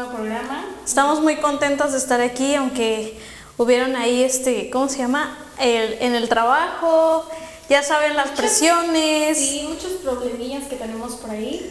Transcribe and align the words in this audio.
nuevo 0.00 0.16
programa. 0.16 0.64
Estamos 0.84 1.20
muy 1.20 1.36
contentos 1.36 1.92
de 1.92 1.98
estar 1.98 2.20
aquí, 2.22 2.54
aunque 2.54 3.20
hubieron 3.58 3.96
ahí, 3.96 4.22
este, 4.22 4.70
¿cómo 4.70 4.88
se 4.88 4.98
llama? 4.98 5.36
El, 5.58 5.98
en 6.00 6.14
el 6.14 6.28
trabajo, 6.28 7.28
ya 7.68 7.82
saben, 7.82 8.16
las 8.16 8.28
presiones. 8.30 9.36
Sí, 9.36 9.66
muchos 9.68 9.92
problemillas 10.02 10.64
que 10.68 10.76
tenemos 10.76 11.16
por 11.16 11.30
ahí. 11.30 11.70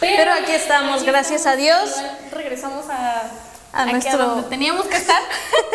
Pero 0.00 0.32
aquí 0.32 0.52
estamos, 0.52 1.02
gracias 1.02 1.44
a 1.46 1.56
Dios. 1.56 1.90
Regresamos 2.32 2.88
a, 2.88 3.30
A 3.72 3.82
aquí 3.82 3.92
nuestro- 3.92 4.18
donde 4.18 4.48
teníamos 4.48 4.86
que 4.86 4.96
estar. 4.96 5.20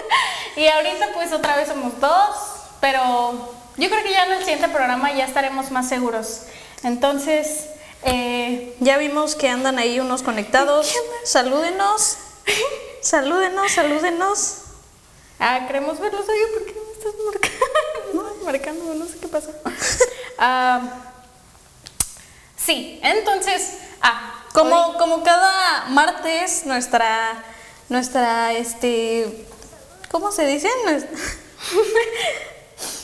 y 0.55 0.67
ahorita 0.67 1.09
pues 1.13 1.31
otra 1.31 1.55
vez 1.57 1.67
somos 1.67 1.99
dos, 1.99 2.35
pero 2.81 3.53
yo 3.77 3.87
creo 3.89 4.03
que 4.03 4.11
ya 4.11 4.25
en 4.25 4.33
el 4.33 4.39
siguiente 4.39 4.67
programa 4.69 5.11
ya 5.13 5.25
estaremos 5.25 5.69
más 5.69 5.87
seguros. 5.87 6.41
Entonces, 6.83 7.65
eh, 8.03 8.75
Ya 8.79 8.97
vimos 8.97 9.35
que 9.35 9.49
andan 9.49 9.77
ahí 9.79 9.99
unos 9.99 10.23
conectados. 10.23 10.93
Salúdenos. 11.23 12.17
Salúdenos, 13.01 13.71
salúdenos. 13.71 14.55
ah, 15.39 15.65
queremos 15.67 15.99
verlos. 15.99 16.27
Oye, 16.27 16.47
¿por 16.53 16.65
qué 16.65 16.73
me 16.73 16.91
estás 16.93 17.13
marcando? 17.25 17.59
marcando, 18.43 18.93
no 18.95 19.05
sé 19.05 19.17
qué 19.19 19.27
pasó. 19.27 19.51
Ah, 20.41 20.81
sí, 22.55 22.97
entonces, 23.03 23.73
ah, 24.01 24.41
Como, 24.53 24.73
hoy- 24.73 24.97
como 24.97 25.21
cada 25.23 25.85
martes, 25.89 26.65
nuestra, 26.65 27.43
nuestra, 27.89 28.53
este, 28.53 29.45
¿cómo 30.09 30.31
se 30.31 30.45
dice? 30.45 30.69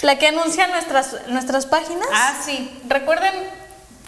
La 0.01 0.17
que 0.17 0.27
anuncia 0.27 0.67
nuestras, 0.67 1.27
nuestras 1.27 1.65
páginas. 1.65 2.07
Ah, 2.13 2.41
sí. 2.45 2.81
Recuerden, 2.87 3.33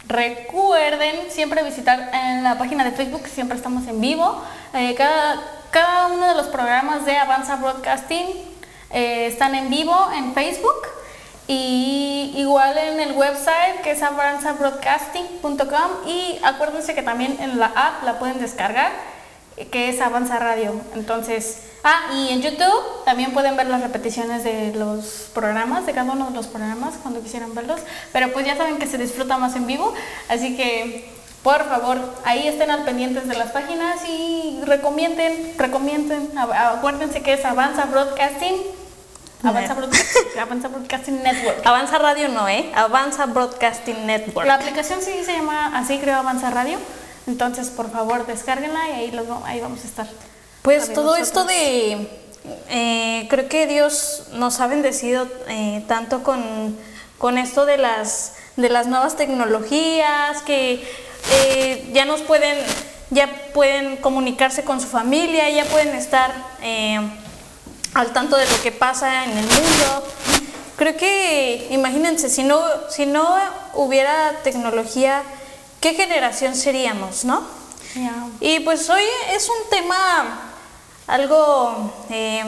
recuerden 0.08 1.30
siempre 1.30 1.64
visitar 1.64 2.10
en 2.14 2.44
la 2.44 2.58
página 2.58 2.84
de 2.84 2.92
Facebook, 2.92 3.28
siempre 3.28 3.58
estamos 3.58 3.88
en 3.88 4.00
vivo. 4.02 4.42
Eh, 4.74 4.96
cada, 4.96 5.42
cada 5.72 6.08
uno 6.08 6.28
de 6.28 6.36
los 6.36 6.48
programas 6.48 7.06
de 7.06 7.18
Avanza 7.18 7.58
Broadcasting 7.58 8.28
eh, 8.92 9.28
están 9.28 9.56
en 9.56 9.70
vivo 9.70 9.96
en 10.16 10.34
Facebook. 10.34 10.88
Y 11.50 12.34
igual 12.36 12.78
en 12.78 13.00
el 13.00 13.14
website 13.14 13.82
que 13.82 13.92
es 13.92 14.04
avanzabroadcasting.com 14.04 15.92
y 16.06 16.38
acuérdense 16.44 16.94
que 16.94 17.02
también 17.02 17.38
en 17.40 17.58
la 17.58 17.68
app 17.68 18.04
la 18.04 18.20
pueden 18.20 18.42
descargar 18.42 18.92
eh, 18.92 19.17
que 19.66 19.90
es 19.90 20.02
Avanza 20.02 20.40
Radio. 20.40 20.80
Entonces, 20.94 21.60
ah, 21.84 22.12
y 22.14 22.30
en 22.30 22.42
YouTube 22.42 23.04
también 23.06 23.34
pueden 23.34 23.58
ver 23.58 23.68
las 23.68 23.82
repeticiones 23.82 24.44
de 24.44 24.74
los 24.74 25.30
programas, 25.34 25.86
de 25.86 25.94
cada 25.94 26.12
uno 26.12 26.30
de 26.30 26.36
los 26.36 26.48
programas 26.48 26.96
cuando 27.02 27.22
quisieran 27.22 27.56
verlos, 27.56 27.80
pero 28.14 28.32
pues 28.32 28.46
ya 28.46 28.56
saben 28.56 28.78
que 28.78 28.88
se 28.88 28.98
disfruta 28.98 29.38
más 29.38 29.56
en 29.56 29.68
vivo, 29.68 29.94
así 30.30 30.56
que 30.56 31.18
por 31.44 31.64
favor, 31.70 31.98
ahí 32.26 32.48
estén 32.48 32.72
al 32.72 32.84
pendientes 32.84 33.28
de 33.28 33.36
las 33.36 33.52
páginas 33.52 34.02
y 34.08 34.60
recomienden, 34.66 35.54
recomienden, 35.58 36.30
acuérdense 36.38 37.22
que 37.22 37.34
es 37.34 37.46
Avanza 37.46 37.86
Broadcasting, 37.86 38.56
Avanza 39.44 39.74
Broadcasting, 39.76 40.40
Avanza 40.42 40.68
Broadcasting 40.68 41.24
Network. 41.24 41.66
Avanza 41.66 42.00
Radio 42.00 42.28
no, 42.30 42.50
¿eh? 42.50 42.72
Avanza 42.76 43.28
Broadcasting 43.28 44.06
Network. 44.06 44.48
La 44.48 44.56
aplicación 44.56 45.02
sí 45.02 45.24
se 45.24 45.34
llama 45.34 45.78
así, 45.78 46.00
creo, 46.00 46.18
Avanza 46.18 46.50
Radio. 46.50 46.80
Entonces, 47.28 47.70
por 47.70 47.92
favor, 47.92 48.26
descárguenla 48.26 48.90
y 48.90 48.94
ahí, 48.94 49.12
los, 49.12 49.28
ahí 49.44 49.60
vamos 49.60 49.84
a 49.84 49.88
estar. 49.88 50.08
Pues 50.62 50.94
todo 50.94 51.16
esto 51.16 51.44
de, 51.44 52.08
eh, 52.70 53.28
creo 53.30 53.48
que 53.50 53.68
Dios 53.68 54.24
nos 54.34 54.60
ha 54.60 54.68
bendecido 54.68 55.28
eh, 55.48 55.84
tanto 55.88 56.24
con, 56.24 56.78
con 57.18 57.38
esto 57.38 57.66
de 57.66 57.78
las, 57.78 58.34
de 58.56 58.70
las 58.70 58.88
nuevas 58.88 59.16
tecnologías, 59.16 60.42
que 60.44 60.84
eh, 61.32 61.90
ya 61.94 62.06
nos 62.06 62.22
pueden, 62.22 62.58
ya 63.10 63.30
pueden 63.54 63.98
comunicarse 63.98 64.64
con 64.64 64.80
su 64.80 64.88
familia, 64.88 65.50
ya 65.50 65.66
pueden 65.66 65.90
estar 65.90 66.34
eh, 66.62 67.00
al 67.94 68.14
tanto 68.14 68.38
de 68.38 68.46
lo 68.50 68.62
que 68.62 68.72
pasa 68.72 69.26
en 69.26 69.32
el 69.32 69.46
mundo. 69.46 70.08
Creo 70.78 70.96
que, 70.96 71.68
imagínense, 71.72 72.30
si 72.30 72.44
no, 72.44 72.62
si 72.90 73.06
no 73.06 73.28
hubiera 73.74 74.34
tecnología, 74.44 75.24
¿qué 75.88 75.94
generación 75.94 76.54
seríamos, 76.54 77.24
no? 77.24 77.42
Y 78.42 78.60
pues 78.60 78.90
hoy 78.90 79.04
es 79.32 79.48
un 79.48 79.70
tema 79.70 80.52
algo, 81.08 81.94
eh, 82.10 82.44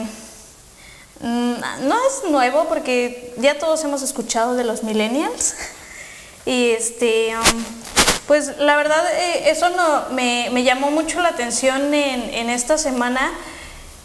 mm, 1.20 1.54
no 1.88 1.96
es 2.06 2.30
nuevo 2.30 2.66
porque 2.68 3.34
ya 3.38 3.58
todos 3.58 3.82
hemos 3.82 4.02
escuchado 4.02 4.56
de 4.56 4.64
los 4.64 4.82
millennials. 4.82 5.54
Y 6.44 6.70
este, 6.70 7.34
um, 7.36 7.64
pues 8.26 8.58
la 8.58 8.76
verdad 8.76 9.02
eh, 9.14 9.50
eso 9.50 9.70
no, 9.70 10.10
me, 10.10 10.50
me 10.52 10.62
llamó 10.62 10.90
mucho 10.90 11.20
la 11.20 11.30
atención 11.30 11.94
en, 11.94 12.34
en 12.34 12.50
esta 12.50 12.76
semana. 12.76 13.32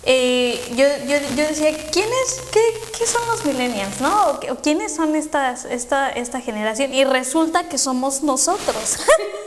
Eh, 0.06 0.62
yo, 0.76 0.86
yo, 1.08 1.18
yo 1.36 1.48
decía, 1.48 1.76
¿quiénes, 1.92 2.42
qué, 2.52 2.62
qué 2.98 3.08
son 3.08 3.26
los 3.28 3.44
millennials? 3.46 4.00
¿no? 4.02 4.30
¿O 4.32 4.40
qué- 4.40 4.52
o 4.52 4.58
¿Quiénes 4.58 4.94
son 4.96 5.16
estas, 5.16 5.66
esta, 5.66 6.10
esta 6.10 6.42
generación? 6.42 6.94
Y 6.94 7.04
resulta 7.06 7.68
que 7.70 7.78
somos 7.78 8.22
nosotros. 8.22 8.98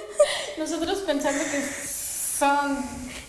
Nosotros 0.58 0.98
pensando 1.06 1.42
que 1.44 1.62
son. 2.38 2.78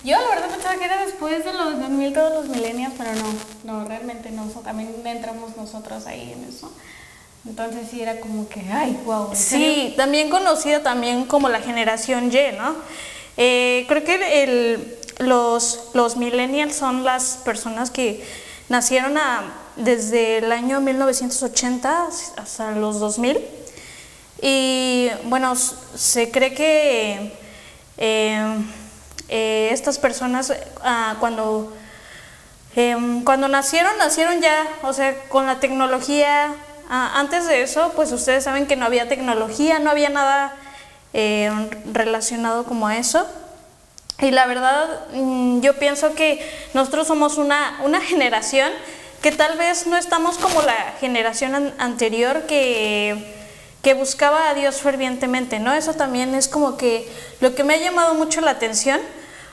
Yo 0.03 0.19
la 0.19 0.27
verdad 0.29 0.49
pensaba 0.49 0.75
que 0.77 0.85
era 0.85 1.05
después 1.05 1.43
de 1.45 1.53
los 1.53 1.79
2000 1.79 2.13
todos 2.13 2.33
los 2.33 2.55
millennials, 2.55 2.93
pero 2.97 3.11
no, 3.13 3.33
no, 3.79 3.85
realmente 3.87 4.31
no. 4.31 4.43
También 4.63 4.95
entramos 5.05 5.55
nosotros 5.55 6.07
ahí 6.07 6.33
en 6.33 6.45
eso. 6.51 6.71
Entonces 7.47 7.87
sí 7.91 8.01
era 8.01 8.19
como 8.19 8.49
que, 8.49 8.61
ay, 8.71 8.99
wow. 9.05 9.29
Sí, 9.33 9.93
también 9.97 10.29
conocida 10.29 10.81
también 10.83 11.25
como 11.25 11.47
la 11.49 11.61
generación 11.61 12.31
Y, 12.31 12.51
¿no? 12.53 12.75
Eh, 13.37 13.85
creo 13.87 14.03
que 14.03 14.43
el- 14.43 14.98
los, 15.19 15.89
los 15.93 16.17
millennials 16.17 16.75
son 16.75 17.03
las 17.03 17.39
personas 17.43 17.91
que 17.91 18.25
nacieron 18.69 19.15
desde 19.75 20.39
el 20.39 20.51
año 20.51 20.81
1980 20.81 22.07
hasta 22.37 22.71
los 22.71 22.99
2000. 22.99 23.39
Y 24.41 25.09
bueno, 25.25 25.55
se 25.55 26.31
cree 26.31 26.53
que 26.53 27.33
eh, 27.97 28.55
eh, 29.27 29.69
estas 29.71 29.99
personas 29.99 30.53
ah, 30.81 31.17
cuando, 31.19 31.75
em, 32.75 33.23
cuando 33.23 33.49
nacieron, 33.49 33.97
nacieron 33.97 34.41
ya, 34.41 34.65
o 34.83 34.93
sea, 34.93 35.19
con 35.27 35.45
la 35.45 35.59
tecnología. 35.59 36.55
Ah, 36.89 37.11
antes 37.15 37.47
de 37.47 37.61
eso, 37.61 37.91
pues 37.95 38.11
ustedes 38.11 38.45
saben 38.45 38.65
que 38.65 38.77
no 38.77 38.85
había 38.85 39.09
tecnología, 39.09 39.79
no 39.79 39.91
había 39.91 40.09
nada 40.09 40.55
eh, 41.13 41.51
relacionado 41.91 42.63
como 42.63 42.87
a 42.87 42.97
eso. 42.97 43.27
Y 44.21 44.31
la 44.31 44.45
verdad, 44.47 45.07
mm, 45.13 45.61
yo 45.61 45.77
pienso 45.79 46.13
que 46.13 46.45
nosotros 46.73 47.07
somos 47.07 47.37
una, 47.37 47.79
una 47.83 48.01
generación 48.01 48.71
que 49.21 49.31
tal 49.31 49.57
vez 49.57 49.87
no 49.87 49.97
estamos 49.97 50.37
como 50.37 50.61
la 50.61 50.93
generación 50.99 51.55
an- 51.55 51.73
anterior 51.77 52.43
que, 52.47 53.35
que 53.81 53.93
buscaba 53.93 54.49
a 54.49 54.53
Dios 54.53 54.81
fervientemente, 54.81 55.59
¿no? 55.59 55.73
Eso 55.73 55.93
también 55.93 56.35
es 56.35 56.47
como 56.47 56.77
que 56.77 57.09
lo 57.39 57.55
que 57.55 57.63
me 57.63 57.75
ha 57.75 57.77
llamado 57.77 58.13
mucho 58.13 58.41
la 58.41 58.51
atención, 58.51 58.99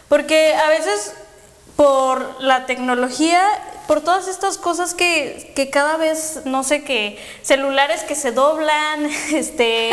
porque 0.09 0.55
a 0.55 0.69
veces 0.69 1.13
por 1.77 2.41
la 2.43 2.67
tecnología, 2.67 3.43
por 3.87 4.01
todas 4.03 4.29
estas 4.29 4.59
cosas 4.59 4.95
que, 4.95 5.53
que 5.55 5.71
cada 5.71 5.97
vez, 5.97 6.41
no 6.45 6.65
sé 6.65 6.83
qué, 6.85 7.19
celulares 7.43 8.03
que 8.03 8.15
se 8.15 8.33
doblan, 8.33 9.07
este, 9.33 9.91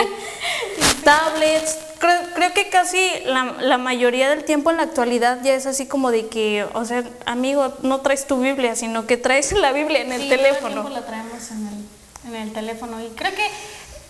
tablets, 1.04 1.78
creo, 2.00 2.20
creo 2.34 2.54
que 2.54 2.70
casi 2.70 3.10
la, 3.26 3.56
la 3.60 3.78
mayoría 3.78 4.30
del 4.30 4.44
tiempo 4.46 4.72
en 4.72 4.78
la 4.78 4.84
actualidad 4.84 5.40
ya 5.44 5.54
es 5.54 5.66
así 5.66 5.86
como 5.86 6.12
de 6.12 6.28
que, 6.28 6.66
o 6.74 6.86
sea, 6.86 7.04
amigo, 7.26 7.74
no 7.82 8.02
traes 8.02 8.26
tu 8.28 8.40
Biblia, 8.42 8.76
sino 8.76 9.06
que 9.06 9.18
traes 9.18 9.52
la 9.52 9.72
Biblia 9.72 10.02
en 10.02 10.12
el 10.12 10.22
Sí, 10.22 10.28
todo 10.28 10.36
el 10.36 10.42
teléfono. 10.44 10.74
tiempo 10.74 10.90
la 10.90 11.06
traemos 11.06 11.52
en 11.52 11.68
el, 11.68 12.36
en 12.36 12.42
el 12.42 12.54
teléfono. 12.54 13.02
Y 13.02 13.10
creo 13.10 13.32
que, 13.36 13.48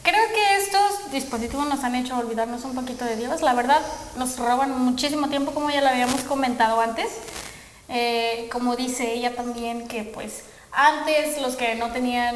creo 0.04 0.28
que 0.34 0.58
estos 0.64 1.12
dispositivos 1.12 1.68
nos 1.68 1.84
han 1.84 1.96
hecho 1.96 2.18
olvidarnos 2.18 2.64
un 2.64 2.76
poquito 2.76 3.06
de 3.06 3.16
Dios. 3.16 3.42
La 3.42 3.54
verdad, 3.54 3.82
nos 4.18 4.38
roban 4.38 4.80
muchísimo 4.80 5.30
tiempo, 5.30 5.52
como 5.52 5.70
ya 5.70 5.82
lo 5.82 5.90
habíamos 5.90 6.22
comentado 6.22 6.80
antes. 6.80 7.08
Eh, 7.96 8.50
como 8.52 8.76
dice 8.76 9.14
ella 9.14 9.36
también, 9.36 9.88
que 9.88 10.04
pues 10.04 10.42
antes 10.72 11.40
los 11.40 11.56
que 11.56 11.76
no 11.76 11.92
tenían 11.92 12.36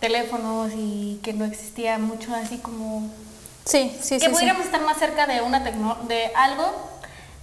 teléfonos 0.00 0.72
y 0.74 1.20
que 1.22 1.32
no 1.32 1.44
existía 1.44 1.98
mucho 1.98 2.34
así 2.34 2.58
como 2.58 3.08
Sí, 3.64 3.96
sí, 4.00 4.14
que 4.14 4.20
sí, 4.20 4.26
sí. 4.26 4.28
pudiéramos 4.28 4.64
estar 4.66 4.80
más 4.80 4.98
cerca 4.98 5.26
de 5.26 5.40
una 5.40 5.62
tecno 5.62 5.96
de 6.08 6.32
algo 6.34 6.64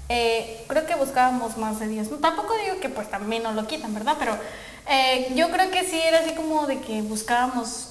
eh, 0.09 0.65
creo 0.67 0.85
que 0.85 0.95
buscábamos 0.95 1.57
más 1.57 1.79
de 1.79 1.87
Dios. 1.87 2.07
Tampoco 2.21 2.53
digo 2.63 2.79
que 2.81 2.89
pues 2.89 3.09
también 3.09 3.43
nos 3.43 3.55
lo 3.55 3.67
quitan 3.67 3.93
verdad 3.93 4.17
pero 4.19 4.37
eh, 4.89 5.31
yo 5.35 5.49
creo 5.49 5.71
que 5.71 5.83
sí 5.85 5.99
era 6.01 6.19
así 6.19 6.33
como 6.33 6.67
de 6.67 6.79
que 6.81 7.01
buscábamos 7.01 7.89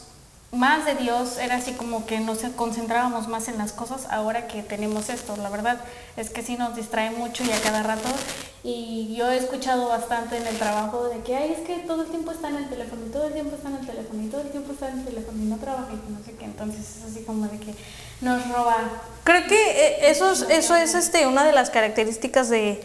más 0.53 0.85
de 0.85 0.95
Dios 0.97 1.39
era 1.39 1.57
así 1.57 1.73
como 1.73 2.05
que 2.05 2.21
nos 2.21 2.39
concentrábamos 2.57 3.29
más 3.29 3.49
en 3.49 3.57
las 3.57 3.73
cosas 3.73 4.05
ahora 4.11 4.47
que 4.47 4.63
tenemos 4.63 5.09
esto 5.09 5.37
la 5.37 5.49
verdad 5.49 5.81
es 6.17 6.31
que 6.31 6.43
sí 6.43 6.57
nos 6.57 6.77
distrae 6.77 7.11
mucho 7.11 7.43
y 7.45 7.51
a 7.51 7.61
cada 7.61 7.83
rato 7.83 8.09
Y 8.65 9.15
yo 9.17 9.31
he 9.31 9.39
escuchado 9.39 9.89
bastante 9.89 10.37
en 10.37 10.47
el 10.47 10.57
trabajo 10.59 11.09
de 11.09 11.21
que, 11.23 11.35
ay, 11.35 11.57
es 11.59 11.67
que 11.67 11.79
todo 11.87 12.03
el 12.03 12.09
tiempo 12.09 12.31
está 12.31 12.49
en 12.49 12.57
el 12.57 12.69
teléfono, 12.69 13.07
y 13.07 13.11
todo 13.11 13.27
el 13.27 13.33
tiempo 13.33 13.57
está 13.57 13.69
en 13.71 13.77
el 13.77 13.87
teléfono, 13.87 14.23
y 14.23 14.29
todo 14.29 14.41
el 14.43 14.51
tiempo 14.51 14.73
está 14.73 14.89
en 14.89 14.99
el 15.01 15.05
teléfono, 15.05 15.43
y 15.43 15.47
no 15.47 15.57
trabaja, 15.57 15.89
y 15.93 16.13
no 16.13 16.25
sé 16.25 16.37
qué. 16.37 16.45
Entonces 16.45 16.81
es 16.81 17.11
así 17.11 17.25
como 17.25 17.49
de 17.49 17.59
que 17.59 17.75
nos 18.21 18.49
roba. 18.49 18.77
Creo 19.25 19.47
que 19.49 19.71
eh, 19.71 20.11
eso 20.11 20.31
es, 20.31 20.43
eso 20.43 20.77
es 20.77 20.95
este, 20.95 21.27
una 21.27 21.45
de 21.45 21.53
las 21.53 21.71
características 21.71 22.51
de, 22.51 22.81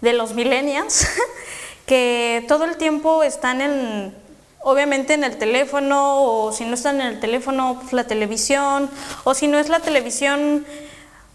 de 0.00 0.12
los 0.12 0.34
millennials, 0.34 1.08
que 1.86 2.44
todo 2.46 2.64
el 2.64 2.76
tiempo 2.76 3.24
están 3.24 3.60
en, 3.60 4.14
obviamente 4.60 5.14
en 5.14 5.24
el 5.24 5.38
teléfono, 5.38 6.22
o 6.22 6.52
si 6.52 6.64
no 6.64 6.74
están 6.74 7.00
en 7.00 7.08
el 7.08 7.20
teléfono, 7.20 7.78
pues 7.80 7.92
la 7.92 8.04
televisión, 8.04 8.88
o 9.24 9.34
si 9.34 9.48
no 9.48 9.58
es 9.58 9.68
la 9.68 9.80
televisión, 9.80 10.64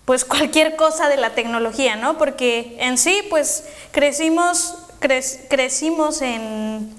pues 0.06 0.26
cualquier 0.26 0.76
cosa 0.76 1.10
de 1.10 1.18
la 1.18 1.36
tecnología, 1.36 1.96
¿no? 1.96 2.18
Porque 2.18 2.76
en 2.80 2.98
sí, 2.98 3.22
pues 3.30 3.66
crecimos, 3.92 4.76
crecimos 5.50 6.22
en, 6.22 6.94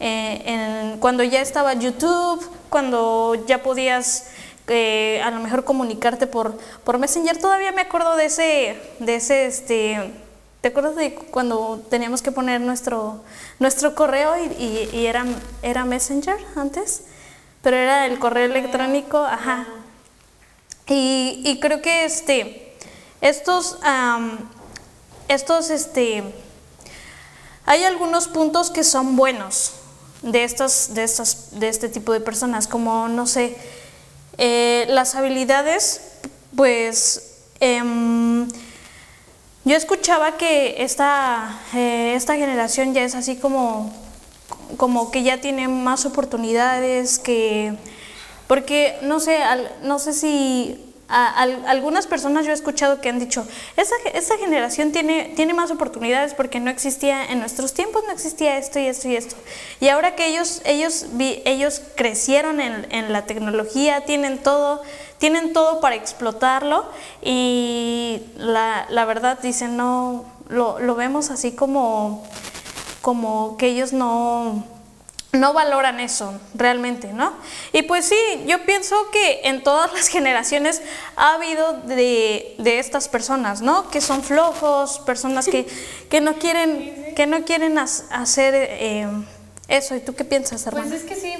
eh, 0.00 0.42
en, 0.44 0.98
cuando 0.98 1.22
ya 1.22 1.40
estaba 1.40 1.74
YouTube, 1.74 2.48
cuando 2.68 3.34
ya 3.46 3.62
podías 3.62 4.26
eh, 4.66 5.20
a 5.22 5.30
lo 5.30 5.40
mejor 5.40 5.64
comunicarte 5.64 6.26
por, 6.26 6.58
por 6.84 6.98
Messenger. 6.98 7.38
Todavía 7.38 7.72
me 7.72 7.82
acuerdo 7.82 8.16
de 8.16 8.26
ese, 8.26 8.80
de 8.98 9.16
ese, 9.16 9.46
este, 9.46 10.12
¿te 10.62 10.68
acuerdas 10.68 10.96
de 10.96 11.14
cuando 11.14 11.82
teníamos 11.90 12.22
que 12.22 12.32
poner 12.32 12.62
nuestro, 12.62 13.22
nuestro 13.58 13.94
correo 13.94 14.32
y, 14.38 14.88
y, 14.92 15.06
era, 15.06 15.26
era 15.62 15.84
Messenger 15.84 16.38
antes? 16.56 17.02
Pero 17.62 17.76
era 17.76 18.06
el 18.06 18.18
correo 18.18 18.46
electrónico, 18.46 19.18
ajá. 19.18 19.66
Y, 20.86 21.58
creo 21.60 21.80
que 21.80 22.04
este, 22.04 22.74
estos, 23.20 23.78
estos, 25.28 25.70
este, 25.70 26.22
hay 27.64 27.84
algunos 27.84 28.28
puntos 28.28 28.70
que 28.70 28.84
son 28.84 29.16
buenos 29.16 29.72
de, 30.22 30.44
estas, 30.44 30.92
de, 30.94 31.04
estas, 31.04 31.58
de 31.58 31.68
este 31.68 31.88
tipo 31.88 32.12
de 32.12 32.20
personas, 32.20 32.66
como, 32.66 33.08
no 33.08 33.26
sé, 33.26 33.56
eh, 34.36 34.86
las 34.88 35.14
habilidades, 35.14 36.02
pues, 36.54 37.36
em, 37.60 38.46
yo 39.64 39.76
escuchaba 39.76 40.36
que 40.36 40.82
esta, 40.82 41.62
eh, 41.74 42.12
esta 42.14 42.34
generación 42.34 42.92
ya 42.92 43.04
es 43.04 43.14
así 43.14 43.36
como, 43.36 43.90
como 44.76 45.10
que 45.10 45.22
ya 45.22 45.40
tiene 45.40 45.68
más 45.68 46.04
oportunidades, 46.04 47.18
que 47.18 47.74
porque, 48.46 48.96
no 49.02 49.20
sé, 49.20 49.40
no 49.82 49.98
sé 49.98 50.12
si 50.12 50.80
algunas 51.08 52.06
personas 52.06 52.46
yo 52.46 52.50
he 52.50 52.54
escuchado 52.54 53.00
que 53.00 53.08
han 53.08 53.18
dicho, 53.18 53.46
esa, 53.76 53.94
esa 54.14 54.38
generación 54.38 54.90
tiene, 54.90 55.32
tiene 55.36 55.54
más 55.54 55.70
oportunidades 55.70 56.34
porque 56.34 56.60
no 56.60 56.70
existía, 56.70 57.26
en 57.26 57.40
nuestros 57.40 57.74
tiempos 57.74 58.02
no 58.06 58.12
existía 58.12 58.56
esto 58.58 58.78
y 58.78 58.86
esto 58.86 59.08
y 59.08 59.16
esto. 59.16 59.36
Y 59.80 59.88
ahora 59.88 60.16
que 60.16 60.26
ellos, 60.26 60.62
ellos, 60.64 61.06
ellos 61.18 61.82
crecieron 61.94 62.60
en, 62.60 62.86
en 62.90 63.12
la 63.12 63.26
tecnología, 63.26 64.04
tienen 64.06 64.38
todo, 64.38 64.82
tienen 65.18 65.52
todo 65.52 65.80
para 65.80 65.94
explotarlo 65.94 66.86
y 67.22 68.22
la, 68.36 68.86
la 68.88 69.04
verdad 69.04 69.38
dicen, 69.40 69.76
no, 69.76 70.24
lo, 70.48 70.78
lo 70.78 70.94
vemos 70.94 71.30
así 71.30 71.52
como, 71.52 72.26
como 73.02 73.56
que 73.56 73.66
ellos 73.68 73.92
no 73.92 74.64
no 75.34 75.52
valoran 75.52 76.00
eso 76.00 76.38
realmente, 76.54 77.12
¿no? 77.12 77.32
Y 77.72 77.82
pues 77.82 78.06
sí, 78.06 78.16
yo 78.46 78.64
pienso 78.64 78.96
que 79.12 79.40
en 79.44 79.62
todas 79.62 79.92
las 79.92 80.08
generaciones 80.16 80.82
ha 81.16 81.34
habido 81.34 81.74
de, 81.82 82.56
estas 82.64 83.08
personas, 83.08 83.60
¿no? 83.60 83.90
Que 83.90 84.00
son 84.00 84.22
flojos, 84.22 85.00
personas 85.00 85.46
que, 85.46 85.66
que 86.08 86.20
no 86.20 86.34
quieren, 86.34 87.14
que 87.14 87.26
no 87.26 87.44
quieren 87.44 87.78
hacer 87.78 88.54
eh, 88.54 89.06
eso. 89.68 89.94
¿Y 89.94 90.00
tú 90.00 90.14
qué 90.14 90.24
piensas, 90.24 90.66
hermano? 90.66 90.88
Pues 90.88 91.02
es 91.02 91.08
que 91.08 91.16
sí, 91.16 91.34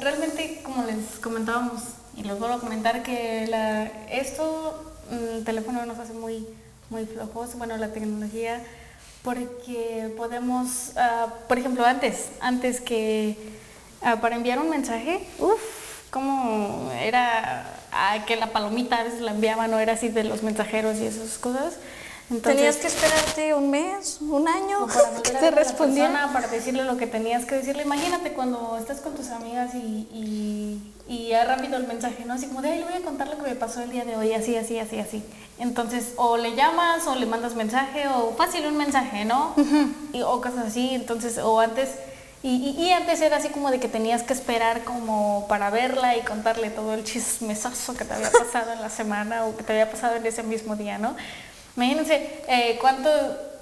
realmente 0.00 0.60
como 0.62 0.84
les 0.84 1.18
comentábamos, 1.20 1.82
y 2.16 2.22
les 2.22 2.38
vuelvo 2.38 2.54
a 2.56 2.60
comentar 2.60 3.02
que 3.02 3.46
la, 3.46 3.84
esto, 4.10 4.94
el 5.10 5.44
teléfono 5.44 5.84
nos 5.84 5.98
hace 5.98 6.14
muy, 6.14 6.46
muy 6.88 7.04
flojos, 7.04 7.56
bueno, 7.56 7.76
la 7.76 7.92
tecnología 7.92 8.64
porque 9.26 10.14
podemos, 10.16 10.92
uh, 10.94 11.28
por 11.48 11.58
ejemplo, 11.58 11.84
antes, 11.84 12.28
antes 12.38 12.80
que 12.80 13.36
uh, 14.00 14.20
para 14.20 14.36
enviar 14.36 14.60
un 14.60 14.70
mensaje, 14.70 15.26
uff, 15.40 16.06
como 16.12 16.92
era 16.92 17.66
uh, 17.90 18.24
que 18.24 18.36
la 18.36 18.52
palomita 18.52 18.98
a 18.98 19.02
veces 19.02 19.20
la 19.20 19.32
enviaban, 19.32 19.68
no 19.68 19.80
era 19.80 19.94
así 19.94 20.10
de 20.10 20.22
los 20.22 20.44
mensajeros 20.44 20.98
y 20.98 21.06
esas 21.06 21.38
cosas. 21.38 21.74
Tenías 22.42 22.76
que 22.76 22.88
esperarte 22.88 23.54
un 23.54 23.70
mes, 23.70 24.18
un 24.20 24.48
año 24.48 24.88
para 24.88 25.22
que 25.22 25.30
te 25.30 25.50
respondiera. 25.52 26.28
Para 26.32 26.48
decirle 26.48 26.82
lo 26.82 26.96
que 26.96 27.06
tenías 27.06 27.44
que 27.44 27.54
decirle. 27.54 27.84
Imagínate 27.84 28.32
cuando 28.32 28.76
estás 28.78 29.00
con 29.00 29.14
tus 29.14 29.28
amigas 29.28 29.74
y, 29.74 30.08
y, 30.12 30.92
y 31.06 31.28
ya 31.28 31.44
rápido 31.44 31.76
el 31.76 31.86
mensaje, 31.86 32.24
¿no? 32.24 32.34
Así 32.34 32.46
como 32.48 32.62
de, 32.62 32.72
ay, 32.72 32.78
le 32.80 32.84
voy 32.84 32.94
a 32.94 33.02
contar 33.02 33.28
lo 33.28 33.36
que 33.36 33.42
me 33.42 33.54
pasó 33.54 33.80
el 33.80 33.90
día 33.90 34.04
de 34.04 34.16
hoy, 34.16 34.32
así, 34.32 34.56
así, 34.56 34.76
así, 34.80 34.98
así. 34.98 35.22
Entonces, 35.58 36.14
o 36.16 36.36
le 36.36 36.56
llamas 36.56 37.06
o 37.06 37.14
le 37.14 37.26
mandas 37.26 37.54
mensaje 37.54 38.08
o 38.08 38.34
fácil 38.34 38.66
un 38.66 38.76
mensaje, 38.76 39.24
¿no? 39.24 39.54
y, 40.12 40.22
o 40.22 40.40
cosas 40.40 40.66
así. 40.66 40.94
Entonces, 40.94 41.38
o 41.38 41.60
antes... 41.60 41.90
Y, 42.42 42.76
y, 42.78 42.92
antes 42.92 43.20
era 43.22 43.38
así 43.38 43.48
como 43.48 43.72
de 43.72 43.80
que 43.80 43.88
tenías 43.88 44.22
que 44.22 44.32
esperar 44.32 44.84
como 44.84 45.46
para 45.48 45.70
verla 45.70 46.16
y 46.16 46.20
contarle 46.20 46.70
todo 46.70 46.94
el 46.94 47.02
chismesazo 47.02 47.94
que 47.96 48.04
te 48.04 48.14
había 48.14 48.30
pasado 48.30 48.72
en 48.72 48.82
la 48.82 48.90
semana 48.90 49.46
o 49.46 49.56
que 49.56 49.64
te 49.64 49.72
había 49.72 49.90
pasado 49.90 50.14
en 50.14 50.26
ese 50.26 50.44
mismo 50.44 50.76
día, 50.76 50.96
¿no? 50.98 51.16
Imagínense 51.76 52.42
eh, 52.48 52.78
cuánto, 52.80 53.10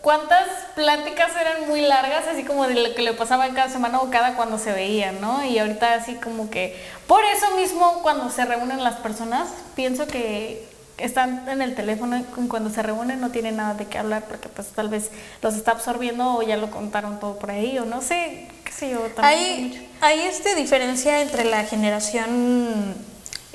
cuántas 0.00 0.47
pláticas 0.75 1.33
eran 1.40 1.68
muy 1.68 1.80
largas, 1.83 2.26
así 2.28 2.44
como 2.44 2.66
de 2.66 2.75
lo 2.75 2.94
que 2.94 3.02
le 3.02 3.12
pasaba 3.12 3.49
cada 3.49 3.68
semana 3.68 4.00
o 4.00 4.11
cada 4.11 4.37
cuando 4.37 4.59
se 4.59 4.73
veían, 4.73 5.21
¿no? 5.21 5.44
Y 5.44 5.59
ahorita 5.59 5.94
así 5.94 6.14
como 6.14 6.49
que, 6.49 6.76
por 7.06 7.25
eso 7.25 7.56
mismo 7.56 8.02
cuando 8.02 8.30
se 8.30 8.44
reúnen 8.44 8.85
las 8.85 8.97
personas, 8.97 9.49
pienso 9.75 10.06
que 10.06 10.64
están 10.97 11.49
en 11.49 11.61
el 11.61 11.75
teléfono 11.75 12.16
y 12.18 12.47
cuando 12.47 12.71
se 12.71 12.83
reúnen 12.83 13.21
no 13.21 13.30
tienen 13.30 13.56
nada 13.56 13.75
de 13.75 13.87
qué 13.87 13.99
hablar 13.99 14.25
porque 14.28 14.49
pues 14.49 14.68
tal 14.68 14.88
vez 14.88 15.11
los 15.42 15.56
está 15.56 15.73
absorbiendo 15.73 16.37
o 16.37 16.42
ya 16.42 16.56
lo 16.56 16.71
contaron 16.71 17.18
todo 17.18 17.37
por 17.38 17.50
ahí 17.50 17.78
o 17.78 17.85
no 17.85 18.00
sé, 18.00 18.47
qué 18.64 18.73
sé 18.73 18.90
yo. 18.90 19.00
También 19.00 19.35
hay, 19.42 19.90
hay 20.00 20.21
este 20.21 20.54
diferencia 20.54 21.21
entre 21.21 21.44
la 21.44 21.64
generación 21.64 22.94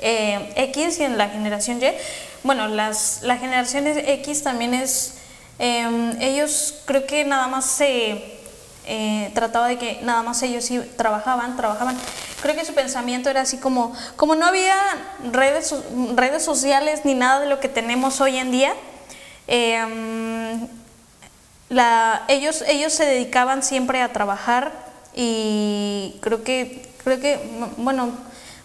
eh, 0.00 0.52
X 0.56 0.98
y 1.00 1.04
en 1.04 1.16
la 1.16 1.28
generación 1.28 1.82
Y 1.82 1.92
bueno, 2.42 2.68
las, 2.68 3.20
la 3.22 3.36
generación 3.36 3.86
X 3.86 4.42
también 4.42 4.74
es, 4.74 5.14
em, 5.58 6.20
ellos 6.20 6.82
creo 6.86 7.06
que 7.06 7.24
nada 7.24 7.48
más 7.48 7.66
se 7.66 8.38
eh, 8.86 9.30
trataba 9.34 9.68
de 9.68 9.78
que 9.78 10.00
nada 10.02 10.22
más 10.22 10.42
ellos 10.42 10.64
sí 10.64 10.80
trabajaban, 10.96 11.56
trabajaban. 11.56 11.96
Creo 12.42 12.56
que 12.56 12.64
su 12.64 12.72
pensamiento 12.72 13.28
era 13.28 13.42
así 13.42 13.58
como, 13.58 13.94
como 14.16 14.34
no 14.34 14.46
había 14.46 14.74
redes, 15.30 15.74
redes 16.14 16.42
sociales 16.42 17.02
ni 17.04 17.14
nada 17.14 17.40
de 17.40 17.46
lo 17.46 17.60
que 17.60 17.68
tenemos 17.68 18.20
hoy 18.20 18.38
en 18.38 18.50
día, 18.50 18.74
em, 19.46 20.66
ellos, 22.28 22.64
ellos 22.66 22.92
se 22.92 23.04
dedicaban 23.04 23.62
siempre 23.62 24.00
a 24.02 24.12
trabajar 24.12 24.72
y 25.14 26.16
creo 26.20 26.42
que, 26.42 26.88
creo 27.04 27.20
que, 27.20 27.38
bueno, 27.76 28.10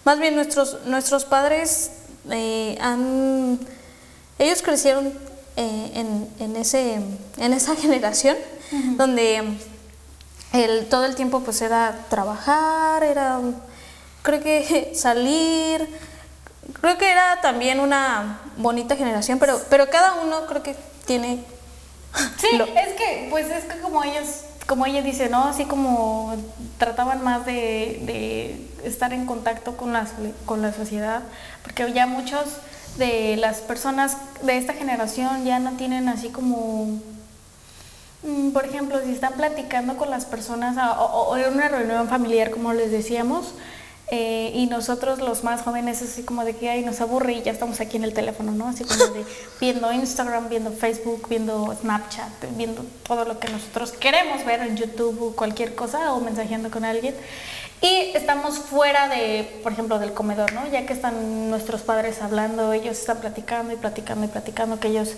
más 0.06 0.20
bien 0.20 0.36
nuestros, 0.36 0.86
nuestros 0.86 1.26
padres 1.26 1.92
eh, 2.32 2.78
han, 2.82 3.60
ellos 4.40 4.62
crecieron 4.62 5.08
eh, 5.58 5.92
en, 5.94 6.30
en, 6.40 6.56
ese, 6.56 7.00
en 7.38 7.54
esa 7.54 7.76
generación 7.82 8.38
donde 8.98 9.58
el, 10.54 10.88
todo 10.88 11.06
el 11.06 11.16
tiempo 11.16 11.42
pues 11.42 11.62
era 11.62 12.06
trabajar, 12.10 13.04
era 13.04 13.40
creo 14.22 14.42
que 14.42 14.92
salir, 14.96 15.88
creo 16.82 16.98
que 16.98 17.10
era 17.10 17.42
también 17.42 17.80
una 17.80 18.40
bonita 18.58 18.96
generación, 18.96 19.40
pero, 19.40 19.62
pero 19.70 19.90
cada 19.90 20.16
uno 20.16 20.46
creo 20.48 20.64
que 20.64 20.76
tiene... 21.06 21.44
Sí, 22.38 22.48
es 22.54 22.94
que 22.94 23.28
pues 23.30 23.48
es 23.48 23.66
que 23.66 23.80
como 23.82 24.02
ellos 24.02 24.46
como 24.68 24.86
ella 24.86 25.02
dice, 25.02 25.30
¿no? 25.30 25.44
Así 25.46 25.66
como 25.66 26.36
trataban 26.78 27.24
más 27.24 27.46
de, 27.46 28.00
de 28.02 28.88
estar 28.88 29.14
en 29.14 29.26
contacto 29.26 29.78
con 29.78 29.94
la, 29.94 30.08
con 30.46 30.62
la 30.62 30.74
sociedad, 30.74 31.22
porque 31.66 31.92
ya 31.92 32.06
muchos 32.06 32.46
de 32.98 33.36
las 33.38 33.58
personas 33.58 34.18
de 34.44 34.58
esta 34.58 34.74
generación 34.74 35.44
ya 35.44 35.60
no 35.60 35.72
tienen 35.72 36.08
así 36.08 36.30
como, 36.30 37.02
mm, 38.24 38.52
por 38.52 38.66
ejemplo, 38.66 39.02
si 39.04 39.12
están 39.12 39.34
platicando 39.34 39.98
con 39.98 40.10
las 40.10 40.26
personas 40.26 40.78
o 41.00 41.36
en 41.36 41.54
una 41.54 41.68
reunión 41.68 42.08
familiar, 42.08 42.52
como 42.52 42.72
les 42.72 42.92
decíamos, 42.92 43.56
eh, 44.08 44.52
y 44.54 44.68
nosotros 44.68 45.20
los 45.20 45.44
más 45.44 45.64
jóvenes 45.64 46.02
así 46.04 46.22
como 46.22 46.46
de 46.46 46.56
que 46.56 46.70
ay 46.70 46.86
nos 46.86 47.02
aburre 47.02 47.34
y 47.34 47.42
ya 47.42 47.52
estamos 47.52 47.80
aquí 47.82 47.98
en 47.98 48.04
el 48.04 48.14
teléfono, 48.14 48.52
¿no? 48.52 48.68
Así 48.68 48.84
como 48.84 49.06
de 49.06 49.26
viendo 49.60 49.92
Instagram, 49.92 50.48
viendo 50.48 50.72
Facebook, 50.72 51.28
viendo 51.28 51.76
Snapchat, 51.82 52.56
viendo 52.56 52.86
todo 53.04 53.26
lo 53.26 53.40
que 53.40 53.48
nosotros 53.50 53.92
queremos 53.94 54.46
ver 54.46 54.62
en 54.62 54.78
YouTube 54.78 55.22
o 55.22 55.36
cualquier 55.36 55.74
cosa 55.74 56.14
o 56.14 56.20
mensajeando 56.20 56.70
con 56.70 56.86
alguien. 56.86 57.16
Y 57.82 58.12
estamos 58.16 58.58
fuera 58.58 59.10
de, 59.10 59.60
por 59.62 59.74
ejemplo, 59.74 60.00
del 60.00 60.14
comedor, 60.14 60.54
¿no? 60.54 60.66
Ya 60.72 60.86
que 60.86 60.94
están 60.94 61.50
nuestros 61.50 61.82
padres 61.82 62.22
hablando, 62.22 62.74
ellos 62.74 62.98
están 62.98 63.18
platicando 63.18 63.74
y 63.74 63.76
platicando 63.76 64.26
y 64.26 64.28
platicando, 64.30 64.80
que 64.80 64.88
ellos 64.88 65.16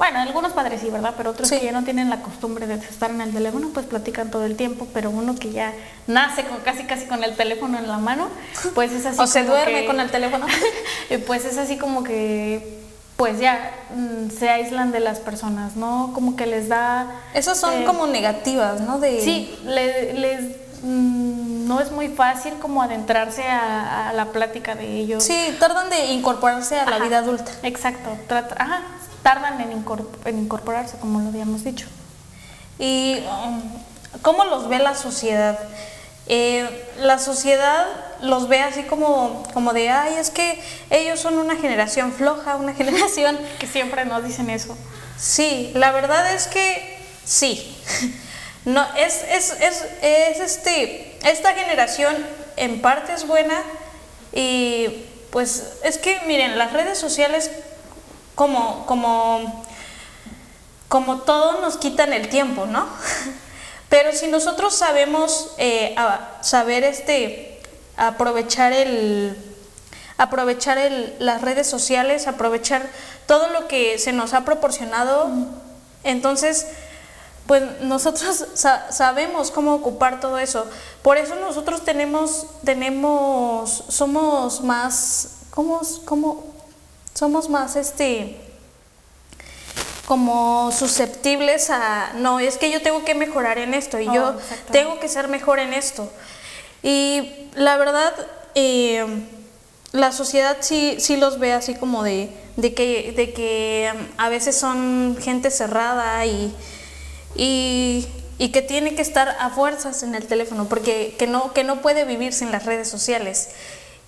Bueno, 0.00 0.18
algunos 0.18 0.52
padres 0.52 0.80
sí, 0.80 0.88
¿verdad? 0.88 1.12
Pero 1.14 1.28
otros 1.28 1.50
que 1.50 1.62
ya 1.62 1.72
no 1.72 1.84
tienen 1.84 2.08
la 2.08 2.22
costumbre 2.22 2.66
de 2.66 2.76
estar 2.76 3.10
en 3.10 3.20
el 3.20 3.34
teléfono, 3.34 3.68
pues 3.74 3.84
platican 3.84 4.30
todo 4.30 4.46
el 4.46 4.56
tiempo, 4.56 4.88
pero 4.94 5.10
uno 5.10 5.34
que 5.36 5.52
ya 5.52 5.74
nace 6.06 6.44
con 6.44 6.56
casi 6.60 6.84
casi 6.84 7.04
con 7.04 7.22
el 7.22 7.36
teléfono 7.36 7.76
en 7.76 7.86
la 7.86 7.98
mano, 7.98 8.28
pues 8.74 8.92
es 8.92 9.04
así. 9.04 9.20
o 9.20 9.26
se 9.26 9.44
duerme 9.44 9.84
con 9.84 10.00
el 10.00 10.10
teléfono. 10.10 10.46
pues 11.26 11.44
es 11.44 11.58
así 11.58 11.76
como 11.76 12.02
que 12.02 12.80
pues 13.16 13.40
ya 13.40 13.72
mm, 13.94 14.30
se 14.30 14.48
aíslan 14.48 14.90
de 14.90 15.00
las 15.00 15.18
personas, 15.18 15.76
¿no? 15.76 16.12
Como 16.14 16.34
que 16.34 16.46
les 16.46 16.70
da... 16.70 17.20
Esas 17.34 17.60
son 17.60 17.82
eh, 17.82 17.84
como 17.84 18.06
negativas, 18.06 18.80
¿no? 18.80 19.00
De... 19.00 19.20
Sí, 19.20 19.54
les, 19.66 20.56
mm, 20.82 21.68
no 21.68 21.78
es 21.78 21.92
muy 21.92 22.08
fácil 22.08 22.54
como 22.54 22.80
adentrarse 22.80 23.42
a, 23.42 24.14
la 24.14 24.32
plática 24.32 24.74
de 24.74 24.86
ellos. 24.96 25.22
Sí, 25.22 25.54
tardan 25.60 25.90
de 25.90 26.06
incorporarse 26.06 26.80
a 26.80 26.88
la 26.88 26.98
vida 27.00 27.18
adulta. 27.18 27.52
Exacto, 27.62 28.16
ajá, 28.56 28.80
tardan 29.22 29.60
en, 29.60 30.38
incorporarse, 30.38 30.98
como 30.98 31.20
lo 31.20 31.28
habíamos 31.28 31.64
dicho. 31.64 31.86
¿Y 32.78 33.18
um, 33.46 33.60
cómo 34.22 34.44
los 34.44 34.68
ve 34.68 34.78
la 34.78 34.94
sociedad? 34.94 35.58
Eh, 36.26 36.88
la 36.98 37.18
sociedad 37.18 37.86
los 38.22 38.48
ve 38.48 38.60
así 38.60 38.82
como, 38.84 39.42
como 39.52 39.72
de, 39.72 39.90
ay, 39.90 40.14
es 40.14 40.30
que 40.30 40.62
ellos 40.90 41.18
son 41.20 41.38
una 41.38 41.56
generación 41.56 42.12
floja, 42.12 42.56
una 42.56 42.74
generación... 42.80 43.38
que 43.58 43.66
siempre 43.66 44.04
nos 44.04 44.24
dicen 44.24 44.50
eso. 44.50 44.76
Sí, 45.18 45.72
la 45.74 45.92
verdad 45.92 46.32
es 46.32 46.46
que 46.46 46.98
sí. 47.24 47.76
No, 48.66 48.86
es, 48.94 49.24
es, 49.30 49.52
es, 49.58 49.86
es 50.02 50.38
este, 50.38 51.16
esta 51.24 51.54
generación 51.54 52.14
en 52.58 52.82
parte 52.82 53.14
es 53.14 53.26
buena 53.26 53.58
y 54.34 55.06
pues 55.30 55.78
es 55.82 55.96
que 55.96 56.20
miren, 56.26 56.58
las 56.58 56.74
redes 56.74 56.98
sociales 56.98 57.50
como, 58.34 58.86
como, 58.86 59.64
como 60.88 61.18
todo 61.18 61.60
nos 61.60 61.76
quitan 61.76 62.12
el 62.12 62.28
tiempo, 62.28 62.66
¿no? 62.66 62.86
Pero 63.88 64.12
si 64.12 64.28
nosotros 64.28 64.74
sabemos 64.74 65.52
eh, 65.58 65.96
saber 66.42 66.84
este, 66.84 67.60
aprovechar 67.96 68.72
el 68.72 69.36
aprovechar 70.16 70.78
las 71.18 71.40
redes 71.40 71.66
sociales, 71.66 72.26
aprovechar 72.26 72.86
todo 73.26 73.48
lo 73.48 73.68
que 73.68 73.98
se 73.98 74.12
nos 74.12 74.34
ha 74.34 74.44
proporcionado, 74.44 75.30
entonces 76.04 76.66
pues 77.46 77.62
nosotros 77.80 78.46
sabemos 78.90 79.50
cómo 79.50 79.74
ocupar 79.74 80.20
todo 80.20 80.38
eso. 80.38 80.66
Por 81.02 81.16
eso 81.16 81.34
nosotros 81.36 81.84
tenemos, 81.84 82.46
tenemos, 82.64 83.82
somos 83.88 84.60
más, 84.60 85.38
¿cómo, 85.50 85.80
cómo 86.04 86.49
somos 87.20 87.50
más 87.50 87.76
este 87.76 88.34
como 90.06 90.72
susceptibles 90.72 91.68
a, 91.68 92.14
no, 92.14 92.40
es 92.40 92.56
que 92.56 92.70
yo 92.70 92.80
tengo 92.80 93.04
que 93.04 93.14
mejorar 93.14 93.58
en 93.58 93.74
esto 93.74 94.00
y 94.00 94.06
yo 94.06 94.28
oh, 94.30 94.72
tengo 94.72 94.98
que 95.00 95.06
ser 95.06 95.28
mejor 95.28 95.58
en 95.58 95.74
esto. 95.74 96.10
Y 96.82 97.50
la 97.54 97.76
verdad, 97.76 98.14
eh, 98.54 99.04
la 99.92 100.12
sociedad 100.12 100.56
sí, 100.60 100.96
sí 100.98 101.18
los 101.18 101.38
ve 101.38 101.52
así 101.52 101.74
como 101.74 102.02
de, 102.02 102.30
de, 102.56 102.72
que, 102.72 103.12
de 103.14 103.34
que 103.34 103.92
um, 103.94 104.06
a 104.16 104.30
veces 104.30 104.56
son 104.56 105.18
gente 105.20 105.50
cerrada 105.50 106.24
y, 106.24 106.54
y, 107.36 108.08
y, 108.38 108.48
que 108.48 108.62
tiene 108.62 108.94
que 108.94 109.02
estar 109.02 109.36
a 109.38 109.50
fuerzas 109.50 110.02
en 110.02 110.14
el 110.14 110.26
teléfono, 110.26 110.70
porque 110.70 111.14
que 111.18 111.26
no, 111.26 111.52
que 111.52 111.64
no 111.64 111.82
puede 111.82 112.06
vivir 112.06 112.32
sin 112.32 112.50
las 112.50 112.64
redes 112.64 112.88
sociales. 112.88 113.50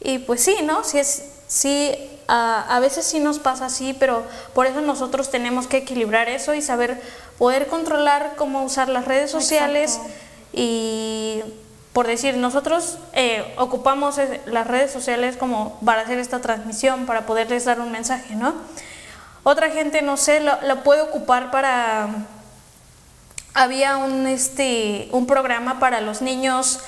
Y 0.00 0.18
pues 0.18 0.40
sí, 0.40 0.56
¿no? 0.64 0.80
Es, 0.94 1.24
sí 1.52 1.94
a, 2.28 2.78
veces 2.80 3.04
sí 3.04 3.20
nos 3.20 3.38
pasa 3.38 3.66
así, 3.66 3.92
pero 3.92 4.24
por 4.54 4.66
eso 4.66 4.80
nosotros 4.80 5.30
tenemos 5.30 5.66
que 5.66 5.76
equilibrar 5.78 6.30
eso 6.30 6.54
y 6.54 6.62
saber 6.62 6.98
poder 7.36 7.66
controlar 7.66 8.34
cómo 8.36 8.62
usar 8.64 8.88
las 8.88 9.04
redes 9.04 9.30
sociales 9.30 10.00
y 10.54 11.42
por 11.92 12.06
decir, 12.06 12.38
nosotros 12.38 12.96
eh, 13.12 13.52
ocupamos 13.58 14.16
las 14.46 14.66
redes 14.66 14.90
sociales 14.90 15.36
como 15.36 15.78
para 15.84 16.00
hacer 16.02 16.18
esta 16.18 16.40
transmisión, 16.40 17.04
para 17.04 17.26
poderles 17.26 17.66
dar 17.66 17.80
un 17.80 17.92
mensaje, 17.92 18.34
¿no? 18.34 18.54
Otra 19.42 19.68
gente, 19.68 20.00
no 20.00 20.16
sé, 20.16 20.40
lo, 20.40 20.82
puede 20.84 21.02
ocupar 21.02 21.50
para... 21.50 22.08
Había 23.52 23.98
un, 23.98 24.26
este, 24.26 25.10
un 25.12 25.26
programa 25.26 25.78
para 25.78 26.00
los 26.00 26.22
niños 26.22 26.80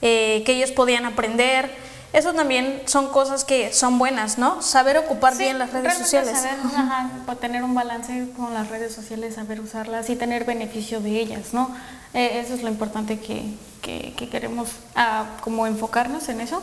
eh, 0.00 0.42
que 0.46 0.52
ellos 0.52 0.70
podían 0.70 1.04
aprender, 1.04 1.70
eso 2.16 2.32
también 2.32 2.80
son 2.86 3.08
cosas 3.08 3.44
que 3.44 3.74
son 3.74 3.98
buenas, 3.98 4.38
¿no? 4.38 4.62
Saber 4.62 4.96
ocupar 4.96 5.36
bien 5.36 5.58
las 5.58 5.70
redes 5.70 5.98
sociales. 5.98 6.32
Saber, 6.34 6.54
ajá, 6.74 7.10
tener 7.38 7.62
un 7.62 7.74
balance 7.74 8.30
con 8.34 8.54
las 8.54 8.70
redes 8.70 8.94
sociales, 8.94 9.34
saber 9.34 9.60
usarlas 9.60 10.08
y 10.08 10.16
tener 10.16 10.44
beneficio 10.46 11.02
de 11.02 11.10
ellas, 11.10 11.52
¿no? 11.52 11.70
Eh, 12.14 12.40
eso 12.42 12.54
es 12.54 12.62
lo 12.62 12.70
importante 12.70 13.20
que, 13.20 13.44
que, 13.82 14.28
queremos 14.30 14.70
ah, 14.94 15.26
como 15.42 15.66
enfocarnos 15.66 16.30
en 16.30 16.40
eso. 16.40 16.62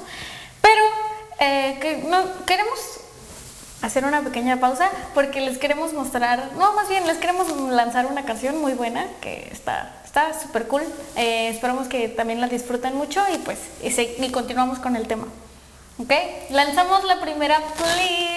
Pero 0.60 0.82
eh, 1.40 1.78
que, 1.80 1.98
no, 2.10 2.18
queremos 2.48 2.80
hacer 3.84 4.06
una 4.06 4.22
pequeña 4.22 4.60
pausa 4.60 4.90
porque 5.14 5.40
les 5.40 5.60
queremos 5.60 5.94
mostrar, 5.94 6.50
no, 6.58 6.74
más 6.74 6.90
bien 6.90 7.06
les 7.06 7.20
queremos 7.20 7.56
lanzar 7.70 8.08
una 8.08 8.26
canción 8.26 8.60
muy 8.60 8.74
buena 8.74 9.06
que 9.22 9.50
está 9.52 10.00
está 10.14 10.40
súper 10.40 10.68
cool. 10.68 10.84
Eh, 11.16 11.50
esperamos 11.50 11.88
que 11.88 12.08
también 12.08 12.40
la 12.42 12.48
disfruten 12.48 12.96
mucho 12.96 13.22
y 13.34 13.38
pues 13.40 13.60
y, 13.84 14.24
y 14.24 14.32
continuamos 14.32 14.80
con 14.80 14.96
el 14.96 15.08
tema. 15.08 15.28
¿Ok? 16.00 16.12
Lanzamos 16.50 17.04
la 17.04 17.22
primera, 17.22 17.60
please. 17.78 18.33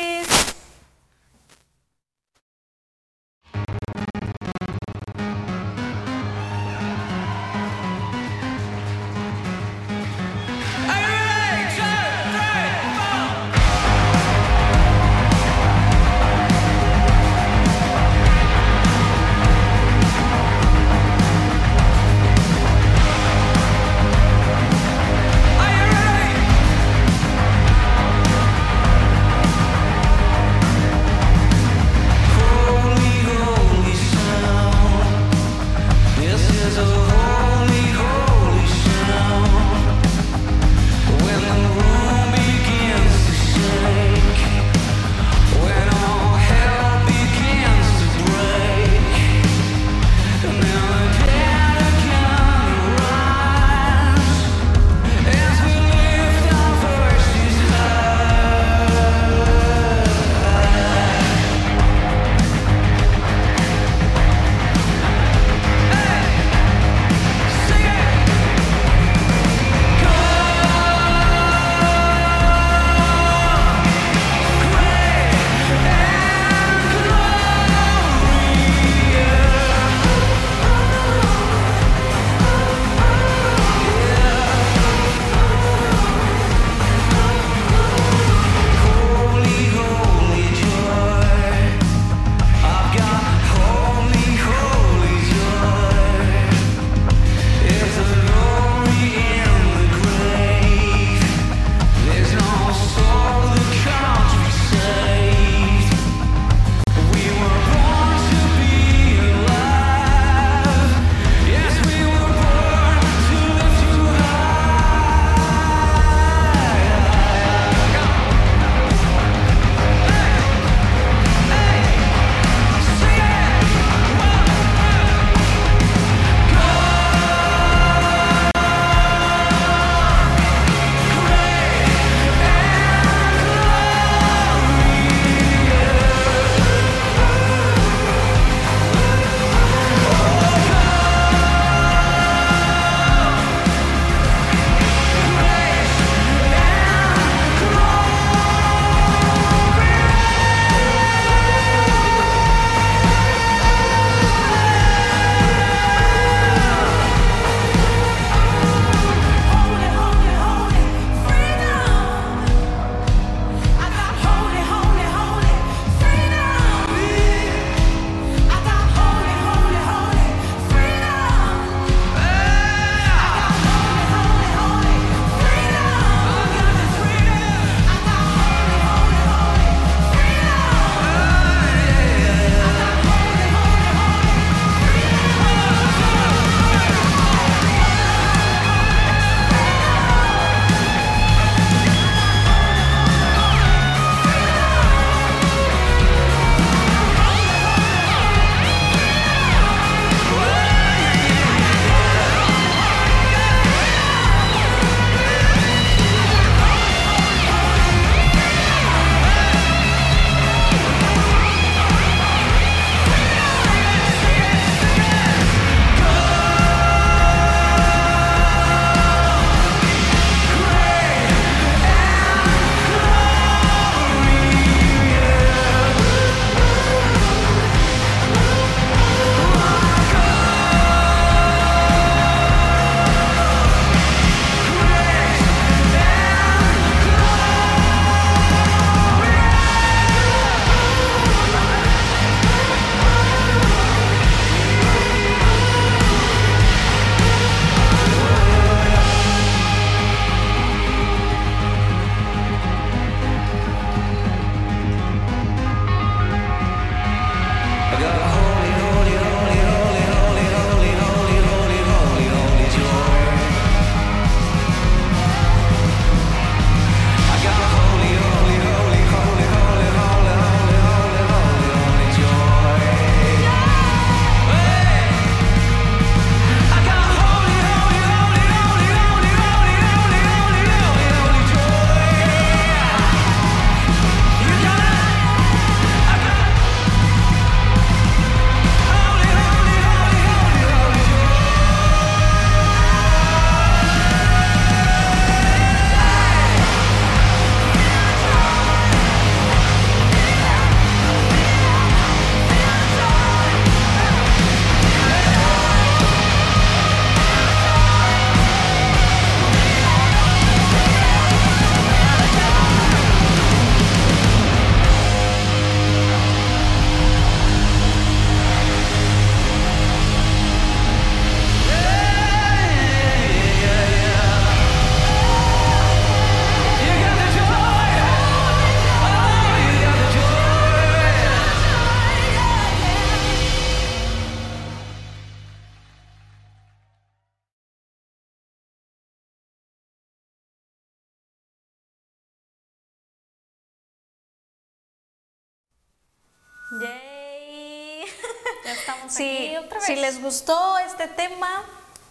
Yay. 346.70 348.04
Ya 348.64 348.72
estamos 348.72 349.12
Sí, 349.12 349.22
aquí 349.48 349.56
otra 349.56 349.78
vez. 349.78 349.86
si 349.86 349.94
les 349.96 350.20
gustó 350.20 350.76
este 350.78 351.06
tema, 351.06 351.48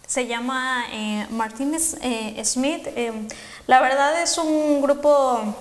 se 0.06 0.26
llama 0.26 0.84
eh, 0.90 1.26
Martínez 1.30 1.96
eh, 2.00 2.40
Smith. 2.44 2.86
Eh, 2.96 3.12
la 3.66 3.80
verdad 3.82 4.22
es 4.22 4.38
un 4.38 4.80
grupo 4.80 5.54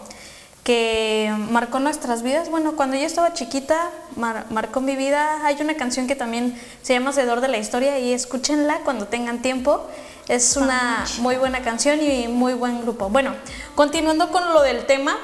que 0.63 1.33
marcó 1.49 1.79
nuestras 1.79 2.23
vidas. 2.23 2.49
Bueno, 2.49 2.75
cuando 2.77 2.95
yo 2.95 3.05
estaba 3.05 3.33
chiquita, 3.33 3.89
mar- 4.15 4.45
marcó 4.51 4.79
mi 4.79 4.95
vida. 4.95 5.45
Hay 5.45 5.57
una 5.61 5.75
canción 5.75 6.07
que 6.07 6.15
también 6.15 6.59
se 6.81 6.93
llama 6.93 7.09
Hacedor 7.09 7.41
de 7.41 7.49
la 7.49 7.57
Historia 7.57 7.99
y 7.99 8.13
escúchenla 8.13 8.79
cuando 8.85 9.07
tengan 9.07 9.41
tiempo. 9.41 9.85
Es 10.29 10.55
una 10.55 11.05
muy 11.19 11.35
buena 11.35 11.61
canción 11.61 12.01
y 12.01 12.27
muy 12.29 12.53
buen 12.53 12.81
grupo. 12.81 13.09
Bueno, 13.09 13.35
continuando 13.75 14.31
con 14.31 14.53
lo 14.53 14.61
del 14.61 14.85
tema. 14.85 15.17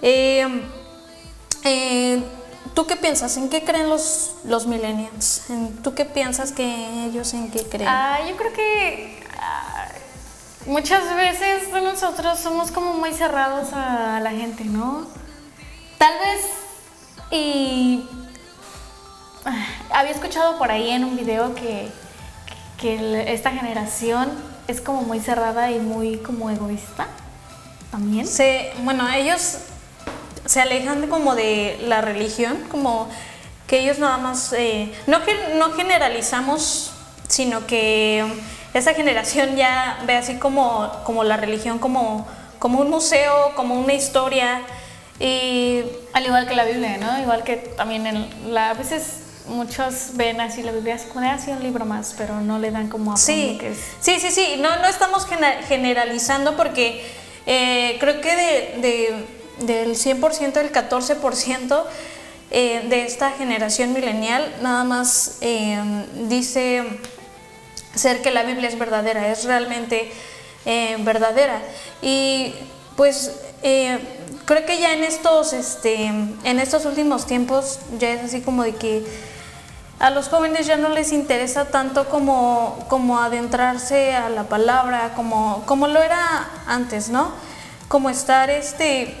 eh, 0.00 0.46
eh, 1.64 2.22
¿Tú 2.74 2.86
qué 2.86 2.96
piensas? 2.96 3.36
¿En 3.36 3.48
qué 3.50 3.62
creen 3.64 3.88
los, 3.88 4.32
los 4.44 4.66
millennials? 4.66 5.50
¿En- 5.50 5.76
¿Tú 5.82 5.94
qué 5.94 6.04
piensas 6.04 6.52
que 6.52 7.04
ellos 7.04 7.34
en 7.34 7.50
qué 7.50 7.64
creen? 7.64 7.88
Ah, 7.88 8.18
yo 8.28 8.36
creo 8.36 8.52
que 8.52 9.22
ah, 9.38 9.88
muchas 10.66 11.14
veces 11.14 11.68
nosotros 11.70 12.38
somos 12.38 12.70
como 12.70 12.94
muy 12.94 13.12
cerrados 13.12 13.72
a 13.74 14.20
la 14.20 14.30
gente, 14.30 14.64
¿no? 14.64 15.06
Tal 15.98 16.14
vez 16.18 16.40
y 17.30 18.08
ah, 19.44 19.66
había 19.90 20.12
escuchado 20.12 20.58
por 20.58 20.70
ahí 20.70 20.90
en 20.90 21.04
un 21.04 21.16
video 21.16 21.54
que, 21.54 21.90
que 22.78 23.32
esta 23.32 23.50
generación 23.50 24.30
es 24.66 24.80
como 24.80 25.02
muy 25.02 25.20
cerrada 25.20 25.70
y 25.70 25.78
muy 25.78 26.18
como 26.18 26.48
egoísta 26.50 27.06
también. 27.90 28.26
Se, 28.26 28.72
bueno, 28.82 29.06
ellos 29.10 29.58
se 30.52 30.60
alejan 30.60 31.00
de 31.00 31.08
como 31.08 31.34
de 31.34 31.78
la 31.86 32.02
religión, 32.02 32.58
como 32.70 33.08
que 33.66 33.78
ellos 33.80 33.98
nada 33.98 34.18
más, 34.18 34.52
eh, 34.52 34.92
no, 35.06 35.20
gen- 35.22 35.58
no 35.58 35.72
generalizamos, 35.72 36.92
sino 37.26 37.66
que 37.66 38.22
esa 38.74 38.92
generación 38.92 39.56
ya 39.56 39.98
ve 40.06 40.14
así 40.16 40.34
como, 40.36 40.90
como 41.04 41.24
la 41.24 41.38
religión 41.38 41.78
como, 41.78 42.26
como 42.58 42.80
un 42.80 42.90
museo, 42.90 43.52
como 43.56 43.80
una 43.80 43.94
historia. 43.94 44.60
Y 45.18 45.82
Al 46.12 46.26
igual 46.26 46.46
que 46.46 46.54
la 46.54 46.64
Biblia, 46.64 46.98
¿no? 46.98 47.18
Igual 47.22 47.44
que 47.44 47.56
también 47.56 48.06
en 48.06 48.52
la, 48.52 48.70
a 48.70 48.74
veces 48.74 49.20
muchos 49.46 50.10
ven 50.14 50.38
así 50.42 50.62
la 50.62 50.72
Biblia 50.72 50.96
así 50.96 51.06
como 51.08 51.26
así 51.30 51.50
un 51.50 51.62
libro 51.62 51.86
más, 51.86 52.14
pero 52.18 52.40
no 52.40 52.58
le 52.58 52.70
dan 52.70 52.88
como 52.88 53.14
a 53.14 53.16
Sí, 53.16 53.56
que 53.58 53.70
es. 53.70 53.78
sí, 54.00 54.20
sí, 54.20 54.30
sí, 54.30 54.56
no, 54.58 54.68
no 54.80 54.86
estamos 54.86 55.26
generalizando 55.68 56.56
porque 56.58 57.02
eh, 57.46 57.96
creo 58.00 58.20
que 58.20 58.36
de, 58.36 58.74
de- 58.82 59.41
del 59.58 59.96
100%, 59.96 60.56
el 60.58 60.72
14% 60.72 61.84
eh, 62.50 62.86
de 62.88 63.04
esta 63.04 63.30
generación 63.30 63.92
milenial 63.92 64.54
nada 64.60 64.84
más 64.84 65.38
eh, 65.40 65.80
dice 66.28 66.84
ser 67.94 68.22
que 68.22 68.30
la 68.30 68.42
Biblia 68.42 68.68
es 68.68 68.78
verdadera, 68.78 69.28
es 69.28 69.44
realmente 69.44 70.10
eh, 70.64 70.96
verdadera. 71.00 71.60
Y 72.00 72.54
pues 72.96 73.32
eh, 73.62 73.98
creo 74.44 74.64
que 74.66 74.78
ya 74.78 74.92
en 74.92 75.04
estos, 75.04 75.52
este, 75.52 76.06
en 76.06 76.60
estos 76.60 76.84
últimos 76.84 77.26
tiempos 77.26 77.80
ya 77.98 78.10
es 78.10 78.22
así 78.22 78.40
como 78.40 78.62
de 78.62 78.74
que 78.74 79.04
a 79.98 80.10
los 80.10 80.28
jóvenes 80.28 80.66
ya 80.66 80.76
no 80.76 80.88
les 80.88 81.12
interesa 81.12 81.66
tanto 81.66 82.08
como, 82.08 82.84
como 82.88 83.20
adentrarse 83.20 84.14
a 84.14 84.28
la 84.28 84.44
palabra, 84.44 85.12
como, 85.14 85.62
como 85.66 85.86
lo 85.86 86.02
era 86.02 86.50
antes, 86.66 87.08
¿no? 87.08 87.30
Como 87.86 88.10
estar, 88.10 88.50
este, 88.50 89.14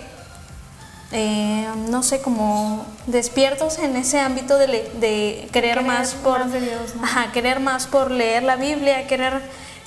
eh, 1.12 1.66
no 1.88 2.02
sé, 2.02 2.20
como 2.22 2.84
despiertos 3.06 3.78
en 3.78 3.96
ese 3.96 4.18
ámbito 4.20 4.58
de, 4.58 4.68
le- 4.68 4.90
de 4.94 5.48
querer, 5.52 5.78
Querer 5.78 5.82
más 5.84 6.14
por 6.14 6.40
más 6.40 6.52
de 6.52 6.60
Dios, 6.60 6.94
¿no? 6.96 7.04
Ajá, 7.04 7.32
querer 7.32 7.60
más 7.60 7.86
por 7.86 8.10
leer 8.10 8.42
la 8.42 8.56
Biblia, 8.56 9.06
querer, 9.06 9.40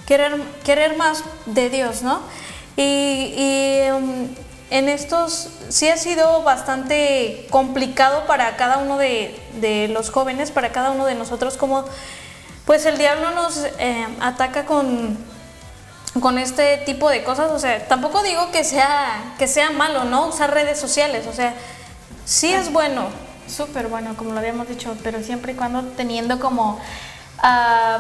querer, 0.05 0.39
querer 0.63 0.97
más 0.97 1.23
de 1.45 1.69
Dios, 1.69 2.01
¿no? 2.03 2.21
Y, 2.77 3.33
y, 3.38 3.91
um, 3.91 4.27
en 4.71 4.89
estos 4.89 5.49
sí 5.69 5.88
ha 5.89 5.97
sido 5.97 6.41
bastante 6.43 7.45
complicado 7.51 8.25
para 8.25 8.55
cada 8.57 8.79
uno 8.79 8.97
de, 8.97 9.39
de 9.61 9.88
los 9.89 10.09
jóvenes, 10.09 10.51
para 10.51 10.71
cada 10.71 10.91
uno 10.91 11.05
de 11.05 11.15
nosotros, 11.15 11.55
como 11.57 11.85
pues 12.65 12.85
el 12.88 12.97
diablo 12.97 13.29
nos 13.31 13.57
eh, 13.77 14.07
ataca 14.21 14.65
con, 14.65 15.17
con 16.19 16.38
este 16.38 16.78
tipo 16.78 17.10
de 17.10 17.23
cosas. 17.23 17.51
O 17.51 17.60
sea, 17.60 17.88
tampoco 17.88 18.23
digo 18.23 18.51
que 18.51 18.63
sea, 18.63 19.36
que 19.38 19.47
sea 19.47 19.71
malo, 19.71 20.06
¿no? 20.06 20.28
Usar 20.28 20.51
redes 20.51 20.80
sociales, 20.80 21.28
o 21.28 21.34
sea, 21.34 21.54
sí 22.25 22.54
es 22.54 22.71
bueno. 22.71 23.08
Súper 23.47 23.88
bueno, 23.89 24.17
como 24.17 24.32
lo 24.32 24.39
habíamos 24.39 24.67
dicho, 24.67 24.97
pero 25.04 25.21
siempre 25.21 25.54
y 25.54 25.56
cuando 25.56 25.84
teniendo 25.84 26.39
como 26.39 26.80
ah, 27.39 27.99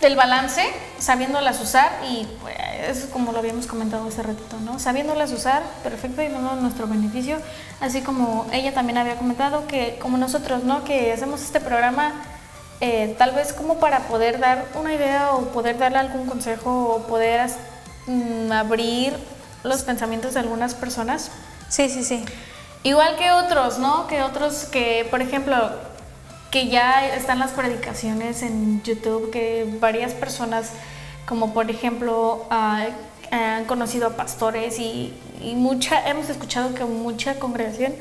el 0.00 0.14
balance, 0.14 0.62
sabiéndolas 1.00 1.60
usar 1.60 1.90
y 2.08 2.28
pues, 2.40 2.56
es 2.88 3.06
como 3.06 3.32
lo 3.32 3.38
habíamos 3.38 3.66
comentado 3.66 4.06
hace 4.06 4.22
ratito, 4.22 4.58
¿no? 4.60 4.78
Sabiéndolas 4.78 5.32
usar, 5.32 5.64
perfecto 5.82 6.22
y 6.22 6.28
dando 6.28 6.54
nuestro 6.54 6.86
beneficio, 6.86 7.38
así 7.80 8.02
como 8.02 8.46
ella 8.52 8.72
también 8.72 8.98
había 8.98 9.16
comentado 9.16 9.66
que 9.66 9.98
como 10.00 10.16
nosotros, 10.16 10.62
¿no? 10.62 10.84
Que 10.84 11.12
hacemos 11.12 11.42
este 11.42 11.60
programa 11.60 12.12
eh, 12.84 13.14
tal 13.16 13.30
vez 13.30 13.52
como 13.52 13.78
para 13.78 14.00
poder 14.08 14.40
dar 14.40 14.66
una 14.74 14.92
idea 14.92 15.34
o 15.34 15.52
poder 15.52 15.78
darle 15.78 15.98
algún 15.98 16.26
consejo 16.26 16.96
o 16.96 17.06
poder 17.06 17.48
mm, 18.08 18.50
abrir 18.50 19.14
los 19.62 19.82
pensamientos 19.82 20.34
de 20.34 20.40
algunas 20.40 20.74
personas. 20.74 21.30
Sí, 21.68 21.88
sí, 21.88 22.02
sí. 22.02 22.24
Igual 22.82 23.14
que 23.14 23.30
otros, 23.30 23.78
¿no? 23.78 24.08
Que 24.08 24.22
otros 24.22 24.64
que, 24.64 25.06
por 25.12 25.22
ejemplo, 25.22 25.56
que 26.50 26.66
ya 26.66 27.06
están 27.14 27.38
las 27.38 27.52
predicaciones 27.52 28.42
en 28.42 28.82
YouTube, 28.82 29.30
que 29.30 29.64
varias 29.78 30.12
personas, 30.14 30.70
como 31.24 31.54
por 31.54 31.70
ejemplo, 31.70 32.46
ah, 32.50 32.86
han 33.30 33.64
conocido 33.66 34.08
a 34.08 34.16
pastores 34.16 34.80
y, 34.80 35.14
y 35.40 35.54
mucha, 35.54 36.08
hemos 36.10 36.28
escuchado 36.28 36.74
que 36.74 36.84
mucha 36.84 37.38
congregación 37.38 37.94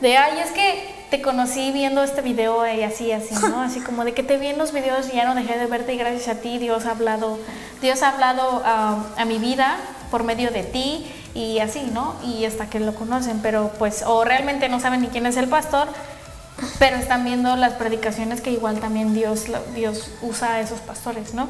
de, 0.00 0.16
ay, 0.16 0.40
es 0.40 0.50
que 0.50 1.03
te 1.14 1.22
conocí 1.22 1.70
viendo 1.70 2.02
este 2.02 2.22
video 2.22 2.66
y 2.66 2.82
así, 2.82 3.12
así, 3.12 3.36
¿no? 3.48 3.62
Así 3.62 3.78
como 3.78 4.04
de 4.04 4.14
que 4.14 4.24
te 4.24 4.36
vi 4.36 4.48
en 4.48 4.58
los 4.58 4.72
videos 4.72 5.06
y 5.12 5.14
ya 5.14 5.24
no 5.24 5.36
dejé 5.36 5.56
de 5.56 5.66
verte 5.66 5.94
y 5.94 5.96
gracias 5.96 6.26
a 6.26 6.40
ti 6.40 6.58
Dios 6.58 6.86
ha 6.86 6.90
hablado, 6.90 7.38
Dios 7.80 8.02
ha 8.02 8.08
hablado 8.08 8.62
ah, 8.64 9.04
a 9.16 9.24
mi 9.24 9.38
vida 9.38 9.76
por 10.10 10.24
medio 10.24 10.50
de 10.50 10.64
ti 10.64 11.06
y 11.32 11.60
así, 11.60 11.88
¿no? 11.92 12.16
Y 12.24 12.46
hasta 12.46 12.68
que 12.68 12.80
lo 12.80 12.96
conocen, 12.96 13.38
pero 13.42 13.70
pues, 13.78 14.02
o 14.04 14.24
realmente 14.24 14.68
no 14.68 14.80
saben 14.80 15.02
ni 15.02 15.06
quién 15.06 15.24
es 15.26 15.36
el 15.36 15.46
pastor, 15.46 15.86
pero 16.80 16.96
están 16.96 17.24
viendo 17.24 17.54
las 17.54 17.74
predicaciones 17.74 18.40
que 18.40 18.50
igual 18.50 18.80
también 18.80 19.14
Dios, 19.14 19.44
Dios 19.72 20.10
usa 20.20 20.54
a 20.54 20.60
esos 20.60 20.80
pastores, 20.80 21.32
¿no? 21.32 21.46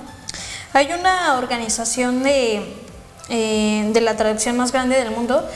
Hay 0.75 0.91
una 0.93 1.39
organización 1.39 2.23
de, 2.23 2.71
eh, 3.31 3.91
de 3.95 4.01
la 4.03 4.15
traducción 4.15 4.59
más 4.59 4.73
grande 4.73 4.99
del 4.99 5.11
mundo 5.11 5.49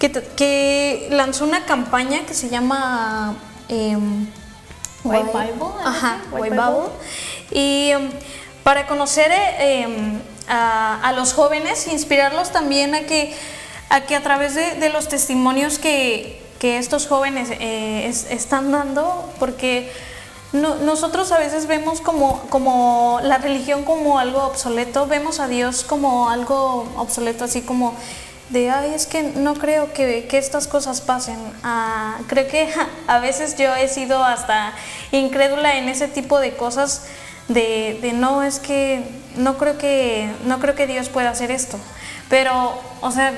que 0.00 1.06
lanzó 1.12 1.44
una 1.44 1.64
campaña 1.64 2.26
que 2.26 2.34
se 2.34 2.48
llama 2.48 3.36
em, 3.72 4.26
White 5.04 5.24
White- 5.32 5.52
Bible, 5.52 5.66
Ajá, 5.84 6.18
White 6.30 6.42
White 6.42 6.50
Bible. 6.50 6.64
Bible. 7.50 7.60
Y 7.60 7.90
em, 7.90 8.10
para 8.62 8.86
conocer 8.86 9.30
eh, 9.32 9.82
em, 9.82 10.20
a, 10.48 11.00
a 11.08 11.12
los 11.12 11.32
jóvenes, 11.32 11.86
inspirarlos 11.88 12.50
también 12.52 12.94
a 12.94 13.00
que 13.00 13.34
a, 13.90 14.00
que 14.02 14.14
a 14.16 14.22
través 14.22 14.54
de, 14.54 14.76
de 14.76 14.88
los 14.88 15.08
testimonios 15.08 15.78
que, 15.78 16.40
que 16.58 16.78
estos 16.78 17.06
jóvenes 17.06 17.48
eh, 17.50 18.06
es- 18.08 18.26
están 18.30 18.72
dando, 18.72 19.28
porque 19.38 19.92
no- 20.52 20.76
nosotros 20.76 21.30
a 21.32 21.38
veces 21.38 21.66
vemos 21.66 22.00
como, 22.00 22.40
como 22.48 23.20
la 23.22 23.38
religión 23.38 23.84
como 23.84 24.18
algo 24.18 24.42
obsoleto, 24.44 25.06
vemos 25.06 25.40
a 25.40 25.48
Dios 25.48 25.82
como 25.84 26.30
algo 26.30 26.86
obsoleto, 26.96 27.44
así 27.44 27.62
como 27.62 27.94
de, 28.52 28.70
ay, 28.70 28.92
es 28.94 29.06
que 29.06 29.22
no 29.22 29.54
creo 29.54 29.92
que, 29.92 30.26
que 30.28 30.38
estas 30.38 30.66
cosas 30.68 31.00
pasen. 31.00 31.38
Ah, 31.62 32.18
creo 32.28 32.46
que 32.48 32.68
a 33.06 33.18
veces 33.18 33.56
yo 33.56 33.74
he 33.74 33.88
sido 33.88 34.22
hasta 34.22 34.72
incrédula 35.10 35.78
en 35.78 35.88
ese 35.88 36.08
tipo 36.08 36.38
de 36.38 36.54
cosas, 36.54 37.06
de, 37.48 37.98
de 38.02 38.12
no, 38.12 38.42
es 38.42 38.58
que 38.58 39.02
no 39.36 39.58
creo 39.58 39.78
que, 39.78 40.30
no 40.44 40.60
creo 40.60 40.74
que 40.74 40.86
Dios 40.86 41.08
pueda 41.08 41.30
hacer 41.30 41.50
esto. 41.50 41.78
Pero, 42.28 42.78
o 43.00 43.10
sea, 43.10 43.32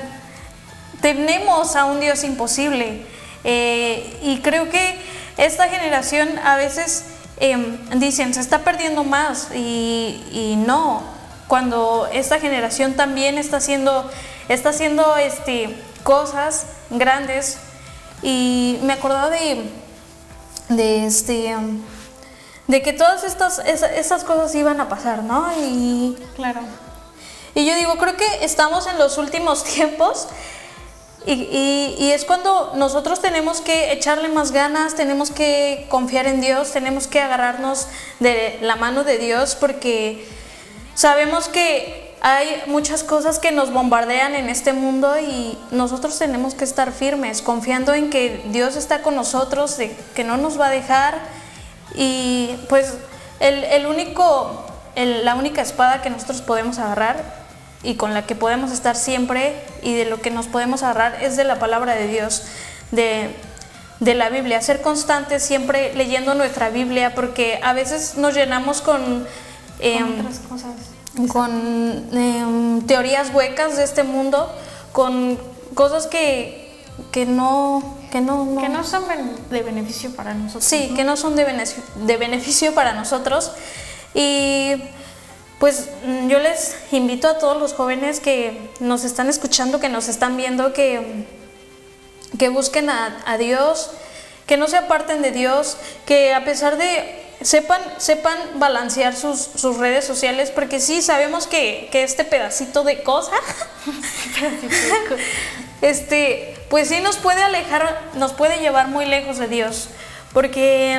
tenemos 1.01 1.75
a 1.75 1.85
un 1.85 1.99
Dios 1.99 2.23
imposible. 2.23 3.05
Eh, 3.43 4.17
y 4.23 4.39
creo 4.39 4.69
que 4.69 4.99
esta 5.37 5.69
generación 5.69 6.39
a 6.43 6.55
veces 6.55 7.05
em, 7.39 7.77
dicen, 7.99 8.33
se 8.33 8.39
está 8.39 8.59
perdiendo 8.59 9.03
más 9.03 9.49
y, 9.53 10.23
y 10.31 10.55
no, 10.55 11.03
cuando 11.47 12.09
esta 12.11 12.39
generación 12.39 12.93
también 12.93 13.37
está 13.37 13.57
haciendo, 13.57 14.09
está 14.49 14.69
haciendo 14.69 15.15
este, 15.17 15.75
cosas 16.03 16.65
grandes. 16.89 17.57
Y 18.21 18.79
me 18.83 18.93
acordaba 18.93 19.29
de, 19.29 19.63
de, 20.69 21.05
este, 21.05 21.55
de 22.67 22.81
que 22.81 22.93
todas 22.93 23.23
estas, 23.23 23.59
esa- 23.59 23.93
esas 23.93 24.23
cosas 24.23 24.53
iban 24.55 24.79
a 24.81 24.89
pasar, 24.89 25.23
¿no? 25.23 25.45
Y 25.59 26.17
Claro. 26.35 26.61
y 27.53 27.65
yo 27.65 27.75
digo, 27.75 27.97
creo 27.97 28.15
que 28.17 28.25
estamos 28.43 28.87
en 28.87 28.97
los 28.97 29.17
últimos 29.17 29.63
tiempos 29.75 30.27
Y, 31.27 31.95
y, 31.99 32.11
es 32.11 32.23
cuando 32.23 32.73
nosotros 32.75 33.19
tenemos 33.19 33.59
que 33.59 33.91
echarle 33.91 34.29
más 34.29 34.51
ganas, 34.51 34.93
tenemos 34.93 35.31
que 35.31 35.87
confiar 35.89 36.27
en 36.27 36.39
Dios, 36.39 36.71
tenemos 36.71 37.07
que 37.07 37.19
agarrarnos 37.19 37.87
de 38.19 38.59
la 38.61 38.75
mano 38.75 39.03
de 39.03 39.17
Dios 39.17 39.55
porque 39.55 40.23
sabemos 40.93 41.47
que 41.47 42.04
hay 42.27 42.63
muchas 42.65 43.03
cosas 43.03 43.37
que 43.37 43.51
nos 43.51 43.71
bombardean 43.71 44.33
en 44.33 44.49
este 44.49 44.73
mundo 44.73 45.15
y 45.19 45.55
nosotros 45.69 46.17
tenemos 46.17 46.55
que 46.55 46.63
estar 46.63 46.91
firmes, 46.91 47.43
confiando 47.43 47.93
en 47.93 48.09
que 48.09 48.43
Dios 48.47 48.75
está 48.77 49.03
con 49.03 49.15
nosotros, 49.15 49.77
que 50.15 50.23
no 50.23 50.35
nos 50.35 50.59
va 50.59 50.65
a 50.65 50.69
dejar 50.71 51.19
y 51.93 52.49
pues 52.67 52.95
el, 53.39 53.85
único, 53.85 54.65
el, 54.95 55.23
la 55.23 55.35
única 55.35 55.61
espada 55.61 56.01
que 56.01 56.09
nosotros 56.09 56.41
podemos 56.41 56.79
agarrar 56.79 57.23
y 57.83 57.93
con 57.93 58.15
la 58.15 58.25
que 58.25 58.33
podemos 58.33 58.71
estar 58.71 58.95
siempre 58.95 59.61
y 59.83 59.93
de 59.93 60.05
lo 60.05 60.19
que 60.19 60.31
nos 60.31 60.47
podemos 60.47 60.81
agarrar 60.81 61.21
es 61.21 61.37
de 61.37 61.43
la 61.43 61.59
palabra 61.59 61.93
de 61.93 62.07
Dios, 62.07 62.41
de, 62.89 63.35
la 63.99 64.29
Biblia. 64.29 64.63
Ser 64.63 64.81
constantes 64.81 65.43
siempre 65.43 65.93
leyendo 65.93 66.33
nuestra 66.33 66.71
Biblia 66.71 67.13
porque 67.13 67.59
a 67.61 67.73
veces 67.73 68.17
nos 68.17 68.33
llenamos 68.33 68.81
con... 68.81 69.27
Em, 69.79 70.21
otras 70.21 70.39
cosas. 70.39 70.94
Con 71.27 72.09
em, 72.11 72.81
teorías 72.81 73.33
huecas 73.33 73.77
de 73.77 73.83
este 73.83 74.03
mundo, 74.03 74.51
con 74.91 75.39
cosas 75.73 76.07
que, 76.07 76.71
que 77.11 77.25
no 77.25 77.95
que 78.11 78.21
no, 78.21 78.57
que 78.61 78.69
no 78.69 78.85
son 78.85 79.03
de 79.49 79.61
beneficio 79.61 80.15
para 80.15 80.33
nosotros. 80.33 80.63
Sí, 80.63 80.93
que 80.95 81.03
no 81.03 81.17
son 81.17 81.35
de 81.35 81.43
beneficio, 81.43 81.83
de 81.95 82.15
beneficio 82.15 82.73
para 82.73 82.93
nosotros. 82.93 83.51
Y 84.13 84.75
pues 85.59 85.89
mm, 86.05 86.27
yo 86.27 86.39
les 86.39 86.75
invito 86.91 87.27
a 87.27 87.37
todos 87.37 87.57
los 87.57 87.73
jóvenes 87.73 88.19
que 88.19 88.69
nos 88.79 89.03
están 89.03 89.29
escuchando, 89.29 89.79
que 89.79 89.89
nos 89.89 90.07
están 90.07 90.37
viendo, 90.37 90.73
que, 90.73 91.25
que 92.39 92.49
busquen 92.49 92.89
a, 92.89 93.37
Dios, 93.37 93.91
que 94.47 94.57
no 94.57 94.67
se 94.67 94.77
aparten 94.77 95.21
de 95.21 95.31
Dios, 95.31 95.77
que 96.05 96.33
a 96.33 96.45
pesar 96.45 96.77
de 96.77 97.24
sepan, 97.45 97.81
sepan 97.97 98.37
balancear 98.55 99.15
sus, 99.15 99.39
sus 99.39 99.77
redes 99.77 100.03
sociales, 100.03 100.49
porque 100.49 100.79
sí 100.79 101.01
sabemos 101.01 101.45
que, 101.45 101.89
que 101.91 102.03
este 102.03 102.23
pedacito 102.23 102.83
de 102.83 103.03
cosa, 103.03 103.31
este, 105.81 106.57
pues 106.69 106.89
sí 106.89 107.01
nos 107.01 107.17
puede 107.17 107.43
alejar, 107.43 108.01
nos 108.15 108.33
puede 108.33 108.59
llevar 108.59 108.87
muy 108.87 109.05
lejos 109.05 109.37
de 109.37 109.47
Dios, 109.47 109.89
porque 110.33 110.93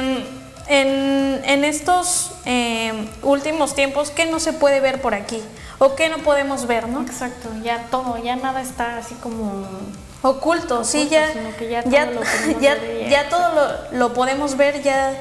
en, 0.68 1.42
en 1.44 1.64
estos 1.64 2.30
eh, 2.44 3.08
últimos 3.22 3.74
tiempos, 3.74 4.10
¿qué 4.10 4.26
no 4.26 4.38
se 4.38 4.52
puede 4.52 4.78
ver 4.78 5.00
por 5.00 5.14
aquí? 5.14 5.42
¿O 5.78 5.96
qué 5.96 6.08
no 6.08 6.18
podemos 6.18 6.66
ver, 6.66 6.88
no? 6.88 7.02
Exacto, 7.02 7.50
ya 7.62 7.86
todo, 7.90 8.16
ya 8.18 8.36
nada 8.36 8.62
está 8.62 8.98
así 8.98 9.14
como 9.16 9.66
oculto, 10.22 10.84
sí, 10.84 11.08
ya, 11.08 11.32
ya, 11.60 11.84
ya, 12.60 12.78
ya, 13.08 13.28
todo 13.28 13.52
lo, 13.52 13.98
lo, 13.98 14.14
podemos 14.14 14.56
ver, 14.56 14.82
ya, 14.82 15.12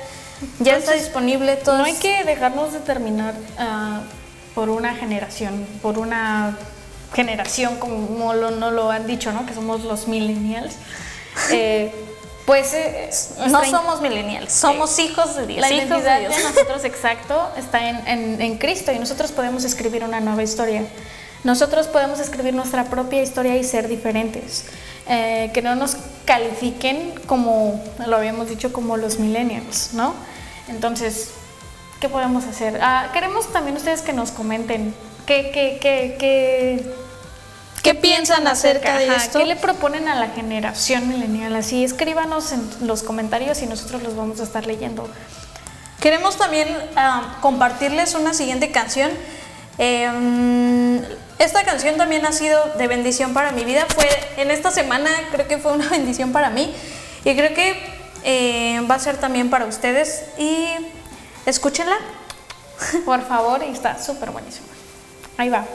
ya 0.60 0.78
está 0.78 0.94
disponible 0.94 1.56
todo. 1.56 1.78
No 1.78 1.86
hay 1.86 1.94
que 1.94 2.24
dejarnos 2.24 2.74
determinar 2.74 3.36
uh, 3.60 4.02
por 4.54 4.70
una 4.70 4.96
generación, 4.96 5.66
por 5.82 5.98
una 5.98 6.58
generación 7.14 7.78
como 7.78 8.34
lo, 8.34 8.52
no 8.52 8.72
lo 8.72 8.92
han 8.92 9.08
dicho, 9.08 9.32
¿no? 9.32 9.46
Que 9.46 9.54
somos 9.54 9.84
los 9.84 10.08
millennials. 10.08 10.74
Eh, 11.52 11.94
pues 12.46 12.74
eh, 12.74 13.10
no 13.50 13.66
somos 13.66 14.02
millennials, 14.02 14.54
somos 14.54 15.00
hijos 15.00 15.36
de 15.36 15.48
Dios. 15.48 15.62
La 15.62 15.72
identidad 15.72 16.20
de, 16.20 16.30
nosotros, 16.44 16.84
exacto, 16.84 17.50
está 17.58 17.90
en, 17.90 18.42
en, 18.42 18.58
Cristo 18.58 18.92
y 18.92 19.00
nosotros 19.00 19.32
podemos 19.32 19.64
escribir 19.64 20.04
una 20.04 20.20
nueva 20.20 20.44
historia. 20.44 20.84
Nosotros 21.44 21.88
podemos 21.88 22.20
escribir 22.20 22.54
nuestra 22.54 22.86
propia 22.86 23.22
historia 23.22 23.56
y 23.56 23.64
ser 23.64 23.88
diferentes. 23.88 24.66
Eh, 25.08 25.52
que 25.54 25.62
no 25.62 25.76
nos 25.76 25.98
califiquen 26.26 27.14
como, 27.28 27.84
lo 28.08 28.18
habíamos 28.18 28.50
dicho, 28.50 28.74
como 28.74 28.98
los 28.98 29.20
millennials, 29.20 29.94
¿no? 29.94 30.16
Entonces, 30.68 31.32
¿qué 32.00 32.10
podemos 32.10 32.46
hacer? 32.46 32.80
Ah, 32.82 33.10
queremos 33.14 33.54
también 33.54 33.78
ustedes 33.78 34.02
que 34.02 34.14
nos 34.14 34.32
comenten 34.32 34.96
qué, 35.28 35.52
qué, 35.54 35.78
qué, 35.80 36.16
qué 36.20 36.96
¿Qué 37.86 37.94
piensan 37.94 38.48
acerca 38.48 38.98
de 38.98 39.16
esto? 39.16 39.38
¿Qué 39.38 39.46
le 39.46 39.56
proponen 39.56 40.08
a 40.08 40.16
la 40.16 40.30
generación 40.30 41.08
milenial? 41.08 41.56
Así, 41.56 41.84
escríbanos 41.84 42.52
en 42.52 42.68
los 42.88 43.04
comentarios 43.04 43.62
y 43.62 43.68
nosotros 43.68 44.02
los 44.02 44.16
vamos 44.16 44.40
a 44.40 44.44
estar 44.44 44.66
leyendo. 44.66 45.08
Queremos 46.00 46.36
también 46.36 46.68
ah, 46.96 47.38
compartirles 47.42 48.16
una 48.16 48.34
siguiente 48.34 48.72
canción. 48.72 49.12
Em, 49.78 51.00
esta 51.40 51.64
canción 51.64 51.98
también 51.98 52.26
ha 52.26 52.32
sido 52.32 52.64
de 52.78 52.88
bendición 52.88 53.34
para 53.34 53.52
mi 53.52 53.64
vida. 53.64 53.86
Fue 53.94 54.08
en 54.38 54.52
esta 54.52 54.72
semana, 54.72 55.10
creo 55.32 55.48
que 55.48 55.58
fue 55.58 55.74
una 55.74 55.90
bendición 55.92 56.32
para 56.32 56.50
mí. 56.50 56.74
Y 57.24 57.36
creo 57.36 57.54
que 57.54 57.76
eh, 58.24 58.82
va 58.90 58.96
a 58.96 59.00
ser 59.00 59.18
también 59.18 59.50
para 59.50 59.66
ustedes. 59.66 60.24
Y 60.38 60.68
escúchenla. 61.46 61.98
Por 63.06 63.26
favor, 63.28 63.64
y 63.64 63.72
está 63.72 64.02
súper 64.02 64.32
buenísima. 64.32 64.68
Ahí 65.38 65.50
va. 65.50 65.66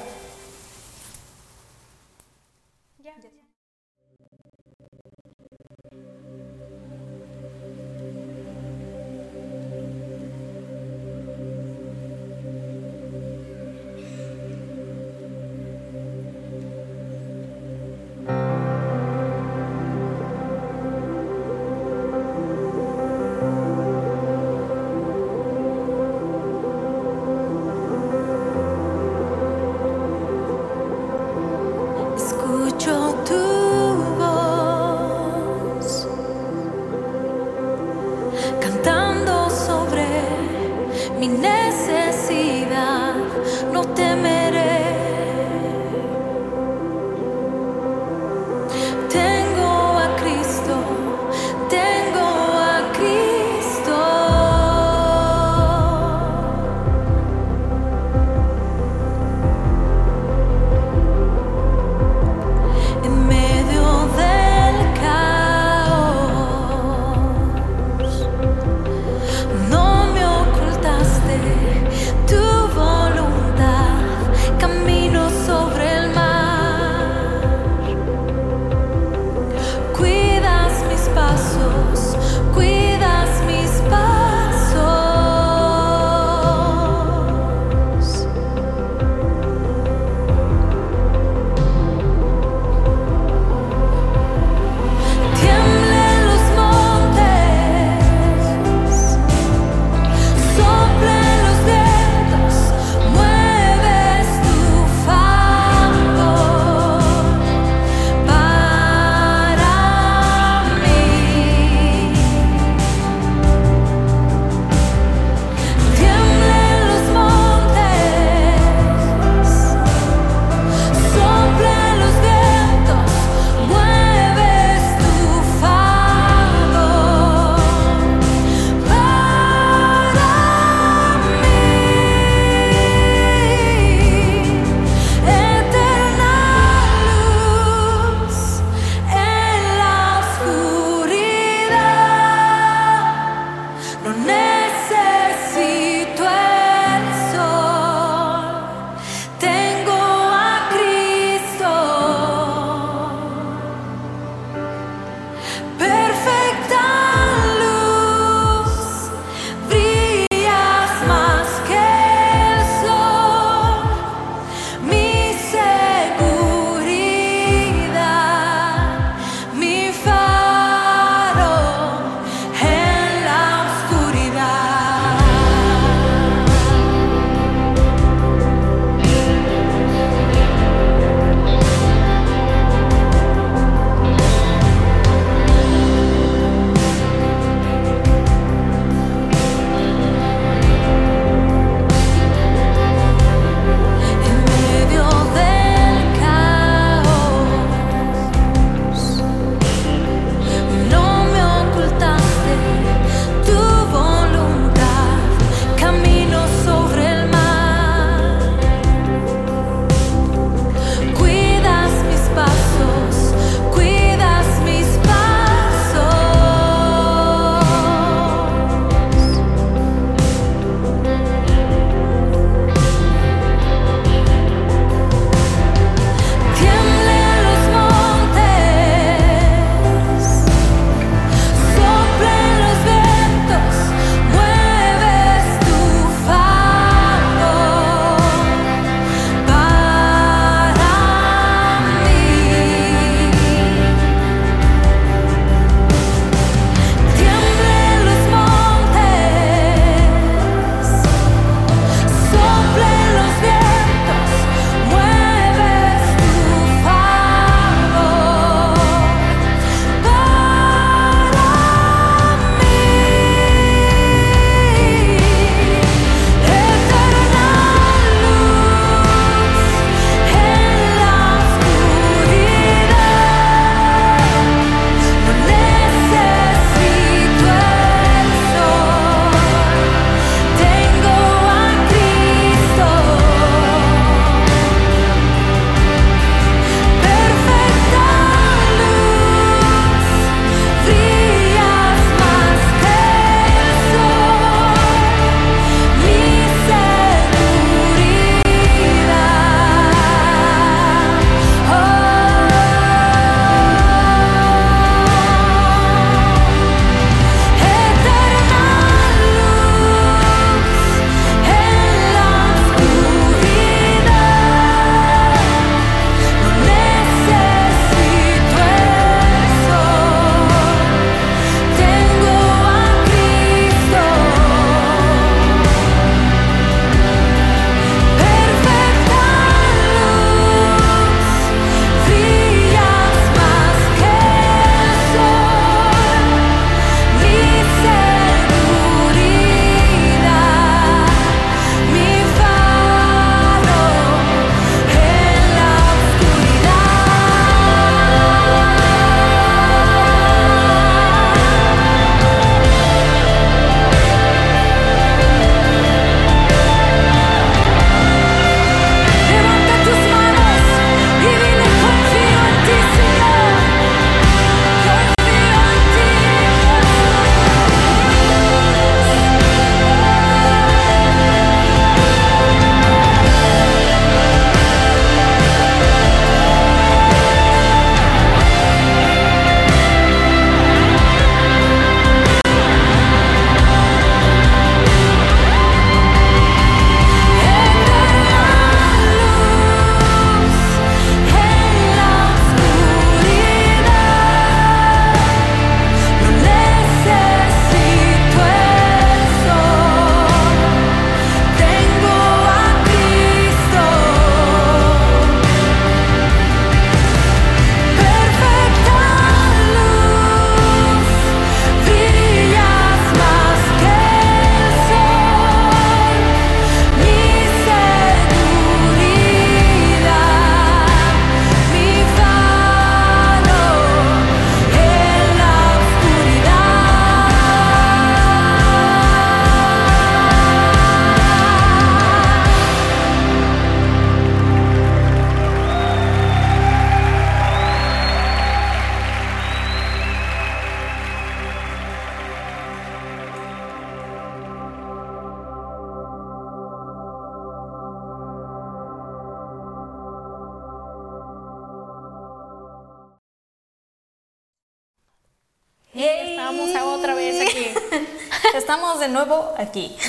Nuevo 459.10 459.52
aquí. 459.58 459.96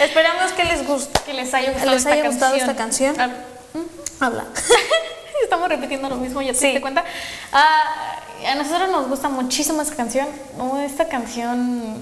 Esperamos 0.00 0.52
que 0.52 0.64
les 0.64 0.86
guste. 0.86 1.20
Que 1.24 1.34
les 1.34 1.52
haya 1.54 1.70
gustado, 1.72 1.90
les 1.92 2.00
esta, 2.00 2.12
haya 2.14 2.26
gustado 2.26 2.52
canción. 2.52 2.70
esta 2.70 3.16
canción. 3.22 3.86
Habla. 4.20 4.44
Estamos 5.42 5.68
repitiendo 5.68 6.08
lo 6.08 6.16
mismo, 6.16 6.40
¿ya 6.42 6.52
te 6.52 6.58
Sí. 6.58 6.66
diste 6.66 6.80
cuenta? 6.80 7.04
Ah, 7.52 8.16
a 8.48 8.54
nosotros 8.54 8.90
nos 8.90 9.08
gusta 9.08 9.28
muchísimo 9.28 9.82
esta 9.82 9.96
canción. 9.96 10.26
No, 10.56 10.80
esta 10.80 11.08
canción, 11.08 11.96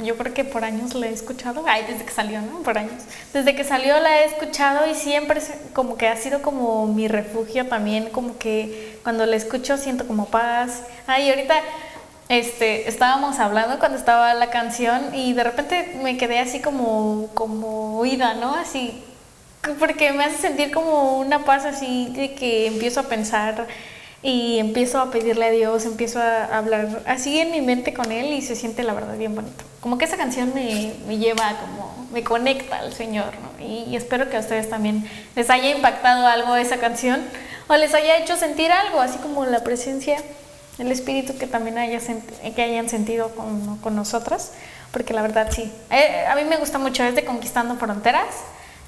yo 0.00 0.16
creo 0.16 0.32
que 0.32 0.44
por 0.44 0.64
años 0.64 0.94
la 0.94 1.06
he 1.08 1.12
escuchado. 1.12 1.64
Ay, 1.66 1.84
desde 1.88 2.04
que 2.04 2.12
salió, 2.12 2.40
¿no? 2.42 2.60
Por 2.62 2.78
años. 2.78 3.02
Desde 3.32 3.56
que 3.56 3.64
salió 3.64 3.98
la 4.00 4.20
he 4.20 4.24
escuchado 4.26 4.88
y 4.88 4.94
siempre 4.94 5.40
como 5.74 5.96
que 5.96 6.06
ha 6.08 6.16
sido 6.16 6.42
como 6.42 6.86
mi 6.86 7.08
refugio 7.08 7.66
también. 7.66 8.10
Como 8.10 8.38
que 8.38 8.98
cuando 9.02 9.26
la 9.26 9.34
escucho 9.36 9.76
siento 9.76 10.06
como 10.06 10.26
paz. 10.26 10.82
Ay, 11.08 11.28
ahorita 11.30 11.54
este, 12.28 12.88
estábamos 12.88 13.38
hablando 13.38 13.78
cuando 13.78 13.98
estaba 13.98 14.34
la 14.34 14.50
canción 14.50 15.14
y 15.14 15.32
de 15.32 15.44
repente 15.44 15.96
me 16.02 16.16
quedé 16.16 16.38
así 16.38 16.60
como, 16.60 17.28
como 17.34 17.98
oída, 17.98 18.34
¿no? 18.34 18.54
Así 18.54 19.02
porque 19.74 20.12
me 20.12 20.24
hace 20.24 20.38
sentir 20.38 20.70
como 20.70 21.18
una 21.18 21.44
paz 21.44 21.64
así 21.64 22.12
de 22.14 22.34
que 22.34 22.66
empiezo 22.66 23.00
a 23.00 23.04
pensar 23.04 23.66
y 24.22 24.58
empiezo 24.58 25.00
a 25.00 25.10
pedirle 25.10 25.46
a 25.46 25.50
Dios, 25.50 25.84
empiezo 25.84 26.20
a 26.20 26.44
hablar 26.44 27.02
así 27.06 27.38
en 27.38 27.50
mi 27.50 27.60
mente 27.60 27.92
con 27.92 28.10
Él 28.12 28.32
y 28.32 28.42
se 28.42 28.56
siente 28.56 28.82
la 28.82 28.94
verdad 28.94 29.16
bien 29.16 29.34
bonito. 29.34 29.64
Como 29.80 29.98
que 29.98 30.04
esa 30.04 30.16
canción 30.16 30.52
me, 30.54 30.94
me 31.06 31.18
lleva, 31.18 31.56
como 31.60 32.08
me 32.12 32.24
conecta 32.24 32.78
al 32.78 32.92
Señor, 32.92 33.32
¿no? 33.40 33.64
Y, 33.64 33.84
y 33.84 33.96
espero 33.96 34.30
que 34.30 34.36
a 34.36 34.40
ustedes 34.40 34.68
también 34.70 35.08
les 35.34 35.50
haya 35.50 35.70
impactado 35.70 36.26
algo 36.26 36.56
esa 36.56 36.78
canción 36.78 37.20
o 37.68 37.76
les 37.76 37.94
haya 37.94 38.18
hecho 38.18 38.36
sentir 38.36 38.70
algo, 38.72 39.00
así 39.00 39.18
como 39.18 39.44
la 39.44 39.62
presencia 39.62 40.16
el 40.78 40.92
espíritu 40.92 41.36
que 41.38 41.46
también 41.46 41.78
haya 41.78 41.98
que 42.54 42.62
hayan 42.62 42.88
sentido 42.88 43.30
con, 43.34 43.78
con 43.78 43.96
nosotras, 43.96 44.52
porque 44.92 45.14
la 45.14 45.22
verdad 45.22 45.48
sí. 45.50 45.72
Eh, 45.90 46.26
a 46.28 46.34
mí 46.36 46.44
me 46.44 46.56
gusta 46.56 46.78
mucho, 46.78 47.02
es 47.04 47.14
de 47.14 47.24
Conquistando 47.24 47.76
Fronteras, 47.76 48.26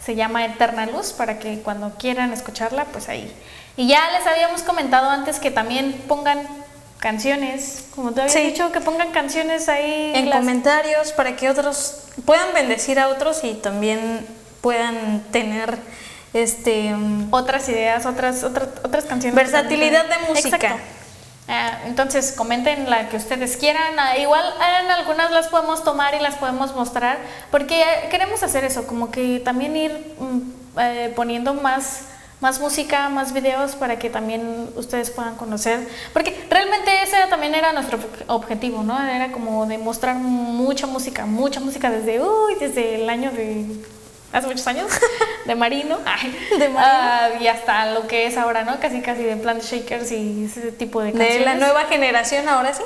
se 0.05 0.15
llama 0.15 0.45
Eterna 0.45 0.87
Luz, 0.87 1.13
para 1.13 1.39
que 1.39 1.61
cuando 1.61 1.91
quieran 1.99 2.33
escucharla, 2.33 2.85
pues 2.87 3.09
ahí. 3.09 3.33
Y 3.77 3.89
ya 3.89 4.11
les 4.13 4.27
habíamos 4.27 4.63
comentado 4.63 5.09
antes 5.11 5.39
que 5.39 5.51
también 5.51 5.93
pongan 6.09 6.47
canciones, 6.99 7.85
como 7.95 8.11
tú 8.13 8.21
habías 8.21 8.33
Sí. 8.33 8.41
dicho, 8.41 8.73
que 8.73 8.81
pongan 8.81 9.11
canciones 9.13 9.69
ahí. 9.69 10.13
En 10.15 10.31
las- 10.31 10.41
comentarios 10.41 11.13
para 11.13 11.37
que 11.37 11.49
otros 11.49 12.03
puedan 12.25 12.53
bendecir 12.55 12.99
a 12.99 13.09
otros 13.09 13.45
y 13.45 13.55
también 13.55 14.27
puedan 14.61 15.23
tener 15.31 15.79
este 16.35 16.93
mm, 16.95 17.29
otras 17.33 17.69
ideas, 17.69 18.05
otras, 18.05 18.43
otras, 18.45 18.69
otras 18.85 19.05
canciones. 19.05 19.35
Versatilidad 19.37 20.07
de 20.07 20.19
música. 20.29 20.57
Exacto. 20.57 20.77
Ah, 21.51 21.79
entonces 21.87 22.33
comenten 22.33 22.91
la 22.91 23.09
que 23.09 23.17
ustedes 23.17 23.57
quieran. 23.57 23.99
Ah, 23.99 24.19
igual 24.19 24.45
en 24.83 24.91
algunas 24.91 25.31
las 25.31 25.49
podemos 25.49 25.83
tomar 25.83 26.15
y 26.15 26.21
las 26.21 26.35
podemos 26.35 26.75
mostrar, 26.75 27.19
porque 27.51 27.81
eh, 27.81 28.09
queremos 28.11 28.43
hacer 28.43 28.65
eso, 28.65 28.87
como 28.87 29.11
que 29.11 29.41
también 29.41 29.75
ir 29.75 30.15
mm, 30.19 30.79
eh, 30.79 31.13
poniendo 31.17 31.55
más, 31.55 32.03
más 32.43 32.61
música, 32.61 33.09
más 33.09 33.33
videos 33.33 33.77
para 33.77 33.99
que 33.99 34.11
también 34.11 34.69
ustedes 34.77 35.11
puedan 35.11 35.37
conocer. 35.37 35.89
Porque 36.13 36.47
realmente 36.51 36.91
ese 37.03 37.17
también 37.31 37.55
era 37.55 37.73
nuestro 37.73 37.99
objetivo, 38.27 38.83
¿no? 38.83 39.03
Era 39.09 39.33
como 39.33 39.65
de 39.65 39.79
mostrar 39.79 40.17
mucha 40.17 40.87
música, 40.87 41.25
mucha 41.25 41.61
música 41.61 41.91
desde, 41.91 42.21
uy, 42.21 42.57
desde 42.61 43.03
el 43.03 43.09
año 43.09 43.31
de 43.31 43.65
hace 44.33 44.47
muchos 44.47 44.67
años, 44.67 44.91
de 45.47 45.55
Marino, 45.55 45.99
ay, 46.05 46.37
De 46.51 46.69
Marino. 46.69 46.79
ah, 46.79 47.31
y 47.41 47.47
hasta 47.47 47.93
lo 47.93 48.07
que 48.07 48.27
es 48.27 48.37
ahora, 48.37 48.65
¿no? 48.65 48.79
Casi 48.81 49.01
casi 49.01 49.23
de 49.23 49.37
Plant 49.37 49.63
Shakers 49.63 50.13
y 50.13 50.45
ese 50.45 50.73
tipo 50.73 51.01
de 51.01 51.13
canciones. 51.13 51.39
de 51.39 51.45
la 51.45 51.55
nueva 51.55 51.85
generación 51.85 52.49
ahora 52.49 52.75
sí. 52.75 52.83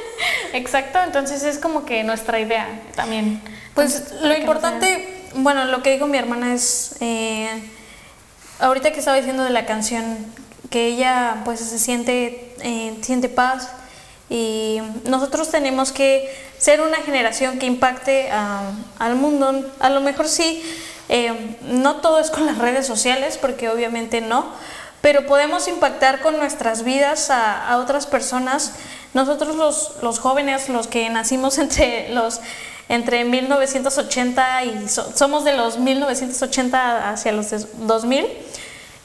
Exacto, 0.52 0.98
entonces 1.04 1.42
es 1.42 1.58
como 1.58 1.84
que 1.84 2.02
nuestra 2.02 2.40
idea 2.40 2.66
también. 2.96 3.40
Pues 3.74 3.94
Entonces, 3.96 4.20
lo 4.22 4.36
importante, 4.36 5.28
bueno, 5.34 5.64
lo 5.66 5.82
que 5.82 5.92
dijo 5.92 6.06
mi 6.06 6.18
hermana 6.18 6.52
es, 6.54 6.96
eh, 7.00 7.48
ahorita 8.58 8.90
que 8.92 8.98
estaba 8.98 9.16
diciendo 9.16 9.44
de 9.44 9.50
la 9.50 9.66
canción, 9.66 10.18
que 10.70 10.86
ella 10.86 11.42
pues 11.44 11.60
se 11.60 11.78
siente, 11.78 12.54
eh, 12.62 12.96
siente 13.02 13.28
paz 13.28 13.70
y 14.30 14.80
nosotros 15.04 15.50
tenemos 15.50 15.92
que 15.92 16.32
ser 16.56 16.80
una 16.80 16.96
generación 16.98 17.58
que 17.58 17.66
impacte 17.66 18.30
a- 18.30 18.70
al 18.98 19.16
mundo. 19.16 19.70
A 19.80 19.90
lo 19.90 20.00
mejor 20.00 20.28
sí, 20.28 20.62
eh, 21.08 21.56
no 21.62 21.96
todo 21.96 22.20
es 22.20 22.30
con 22.30 22.46
las 22.46 22.56
redes 22.58 22.86
sociales, 22.86 23.36
porque 23.38 23.68
obviamente 23.68 24.20
no, 24.22 24.46
pero 25.02 25.26
podemos 25.26 25.66
impactar 25.68 26.20
con 26.20 26.36
nuestras 26.38 26.84
vidas 26.84 27.30
a, 27.30 27.68
a 27.68 27.78
otras 27.78 28.06
personas. 28.06 28.72
Nosotros 29.14 29.56
los, 29.56 29.94
los 30.02 30.20
jóvenes, 30.20 30.68
los 30.68 30.86
que 30.86 31.10
nacimos 31.10 31.58
entre 31.64 32.08
los 32.10 32.40
entre 32.88 33.24
1980 33.24 34.64
y 34.64 34.88
so- 34.88 35.12
somos 35.16 35.44
de 35.44 35.56
los 35.56 35.78
1980 35.78 37.10
hacia 37.10 37.30
los 37.32 37.50
des- 37.50 37.68
2000, 37.86 38.26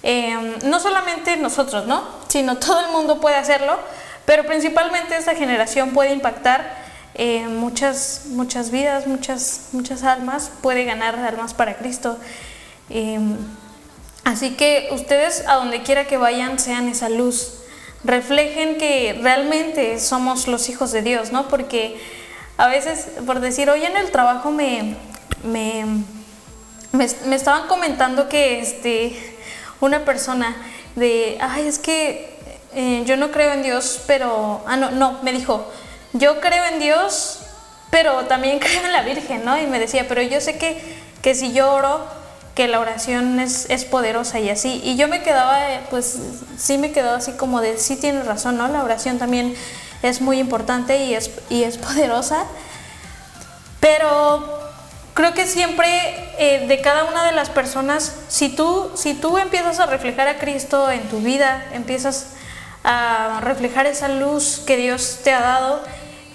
eh, 0.03 0.57
no 0.63 0.79
solamente 0.79 1.37
nosotros, 1.37 1.85
¿no? 1.85 2.03
Sino 2.27 2.57
todo 2.57 2.79
el 2.79 2.87
mundo 2.91 3.19
puede 3.21 3.35
hacerlo, 3.35 3.77
pero 4.25 4.45
principalmente 4.45 5.15
esta 5.15 5.35
generación 5.35 5.91
puede 5.91 6.11
impactar 6.13 6.85
eh, 7.13 7.47
muchas, 7.47 8.23
muchas 8.27 8.71
vidas, 8.71 9.07
muchas, 9.07 9.69
muchas 9.71 10.03
almas, 10.03 10.51
puede 10.61 10.83
ganar 10.83 11.17
almas 11.17 11.53
para 11.53 11.77
Cristo. 11.77 12.17
Eh, 12.89 13.19
así 14.23 14.51
que 14.51 14.89
ustedes 14.91 15.47
a 15.47 15.55
donde 15.55 15.81
quiera 15.83 16.05
que 16.05 16.17
vayan 16.17 16.59
sean 16.59 16.89
esa 16.89 17.09
luz, 17.09 17.59
reflejen 18.03 18.77
que 18.77 19.17
realmente 19.21 19.99
somos 19.99 20.47
los 20.47 20.69
hijos 20.69 20.91
de 20.91 21.01
Dios, 21.01 21.31
¿no? 21.31 21.47
Porque 21.47 21.97
a 22.57 22.67
veces, 22.67 23.07
por 23.25 23.39
decir, 23.39 23.69
hoy 23.69 23.85
en 23.85 23.95
el 23.97 24.11
trabajo 24.11 24.51
me, 24.51 24.95
me, 25.43 25.85
me, 26.91 27.07
me 27.27 27.35
estaban 27.35 27.67
comentando 27.67 28.27
que 28.27 28.59
este, 28.59 29.15
una 29.79 30.05
persona 30.05 30.55
de, 30.95 31.37
ay, 31.41 31.67
es 31.67 31.79
que 31.79 32.34
eh, 32.75 33.03
yo 33.05 33.17
no 33.17 33.31
creo 33.31 33.53
en 33.53 33.63
Dios, 33.63 34.01
pero, 34.05 34.61
ah, 34.67 34.75
no, 34.77 34.91
no, 34.91 35.19
me 35.23 35.31
dijo, 35.31 35.65
yo 36.13 36.41
creo 36.41 36.65
en 36.65 36.79
Dios, 36.79 37.39
pero 37.89 38.25
también 38.25 38.59
creo 38.59 38.85
en 38.85 38.91
la 38.91 39.01
Virgen, 39.01 39.45
¿no? 39.45 39.57
Y 39.57 39.65
me 39.65 39.79
decía, 39.79 40.05
pero 40.07 40.21
yo 40.21 40.41
sé 40.41 40.57
que, 40.57 40.81
que 41.21 41.35
si 41.35 41.53
yo 41.53 41.71
oro, 41.71 42.05
que 42.53 42.67
la 42.67 42.79
oración 42.79 43.39
es, 43.39 43.69
es 43.69 43.83
poderosa 43.85 44.39
y 44.39 44.49
así. 44.49 44.81
Y 44.83 44.95
yo 44.95 45.07
me 45.07 45.21
quedaba, 45.23 45.73
eh, 45.73 45.81
pues 45.89 46.17
sí 46.57 46.77
me 46.77 46.91
quedaba 46.91 47.17
así 47.17 47.33
como 47.33 47.61
de, 47.61 47.77
sí 47.77 47.97
tienes 47.97 48.25
razón, 48.25 48.57
¿no? 48.57 48.67
La 48.67 48.83
oración 48.83 49.19
también 49.19 49.55
es 50.03 50.21
muy 50.21 50.39
importante 50.39 51.03
y 51.03 51.15
es, 51.15 51.31
y 51.49 51.63
es 51.63 51.77
poderosa. 51.79 52.45
Pero 53.81 54.59
creo 55.13 55.33
que 55.33 55.45
siempre 55.45 55.87
eh, 56.37 56.65
de 56.67 56.81
cada 56.81 57.05
una 57.05 57.25
de 57.25 57.33
las 57.33 57.49
personas, 57.49 58.13
si 58.27 58.49
tú, 58.49 58.91
si 58.95 59.13
tú 59.13 59.37
empiezas 59.37 59.79
a 59.79 59.85
reflejar 59.85 60.27
a 60.27 60.37
Cristo 60.39 60.89
en 60.91 61.01
tu 61.09 61.19
vida, 61.19 61.65
empiezas 61.73 62.35
a 62.85 63.39
reflejar 63.41 63.87
esa 63.87 64.07
luz 64.07 64.61
que 64.65 64.77
Dios 64.77 65.19
te 65.23 65.33
ha 65.33 65.41
dado, 65.41 65.81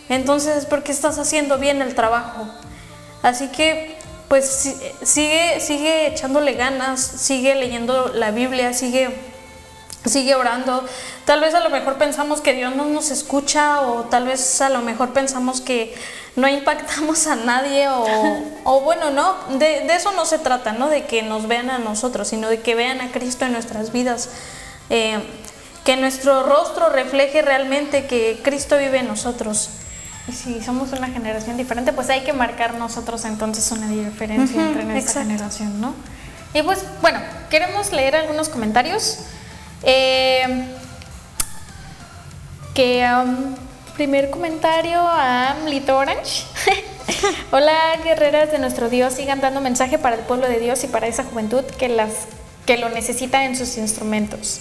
entonces 0.09 0.57
es 0.57 0.66
porque 0.66 0.90
estás 0.92 1.18
haciendo 1.18 1.57
bien 1.59 1.80
el 1.80 1.94
trabajo. 1.94 2.46
Así 3.22 3.48
que 3.48 3.96
pues 4.28 4.46
si- 4.48 4.76
sigue, 5.03 5.61
sigue 5.61 6.07
echándole 6.09 6.55
ganas, 6.55 7.01
sigue 7.01 7.55
leyendo 7.55 8.09
la 8.14 8.30
Biblia, 8.32 8.72
sigue 8.74 9.11
sigue 10.07 10.34
orando. 10.34 10.84
Tal 11.26 11.40
vez 11.40 11.55
a 11.55 11.61
lo 11.61 11.68
mejor 11.68 11.96
pensamos 11.98 12.40
que 12.40 12.55
Dios 12.55 12.74
no 12.74 12.86
nos 12.86 13.11
escucha 13.11 13.82
o 13.82 14.05
tal 14.05 14.24
vez 14.26 14.61
a 14.62 14.70
lo 14.70 14.80
mejor 14.80 15.12
pensamos 15.12 15.61
que 15.61 15.94
no 16.36 16.48
impactamos 16.48 17.26
a 17.26 17.36
nadie 17.36 17.86
o, 17.88 18.05
o 18.64 18.80
bueno, 18.80 19.11
no, 19.11 19.36
de, 19.59 19.80
de 19.80 19.94
eso 19.94 20.12
no 20.12 20.24
se 20.24 20.38
trata, 20.38 20.72
¿no? 20.72 20.88
De 20.88 21.05
que 21.05 21.22
nos 21.22 21.46
vean 21.48 21.68
a 21.70 21.78
nosotros, 21.78 22.28
sino 22.28 22.48
de 22.48 22.61
que 22.61 22.74
vean 22.74 23.01
a 23.03 23.12
Cristo 23.12 23.44
en 23.44 23.53
nuestras 23.53 23.92
vidas. 23.92 24.30
Eh, 24.88 25.20
que 25.85 25.97
nuestro 25.97 26.43
rostro 26.43 26.89
refleje 26.91 27.43
realmente 27.43 28.07
que 28.07 28.41
Cristo 28.43 28.78
vive 28.78 28.99
en 28.99 29.09
nosotros. 29.09 29.70
Y 30.28 30.33
si 30.33 30.62
somos 30.62 30.93
una 30.93 31.09
generación 31.09 31.57
diferente, 31.57 31.93
pues 31.93 32.11
hay 32.11 32.20
que 32.20 32.33
marcar 32.33 32.74
nosotros 32.74 33.24
entonces 33.24 33.70
una 33.72 33.89
diferencia 33.89 34.61
entre 34.62 34.85
nuestra 34.85 34.99
exacto. 34.99 35.28
generación, 35.28 35.81
¿no? 35.81 35.95
Y 36.53 36.62
pues, 36.62 36.85
bueno, 37.01 37.20
queremos 37.49 37.93
leer 37.93 38.16
algunos 38.16 38.49
comentarios. 38.49 39.20
Eh, 39.83 40.66
que, 42.74 43.05
um, 43.05 43.55
primer 43.95 44.31
comentario 44.31 44.99
a 45.01 45.57
Lito 45.68 45.97
Orange. 45.97 46.45
Hola, 47.51 47.76
guerreras 48.05 48.51
de 48.51 48.59
nuestro 48.59 48.89
Dios, 48.89 49.14
sigan 49.14 49.41
dando 49.41 49.61
mensaje 49.61 49.99
para 49.99 50.16
el 50.16 50.22
pueblo 50.22 50.49
de 50.49 50.59
Dios 50.59 50.85
y 50.85 50.87
para 50.87 51.07
esa 51.07 51.24
juventud 51.24 51.64
que, 51.78 51.89
las, 51.89 52.11
que 52.66 52.76
lo 52.78 52.89
necesita 52.89 53.45
en 53.45 53.57
sus 53.57 53.76
instrumentos. 53.76 54.61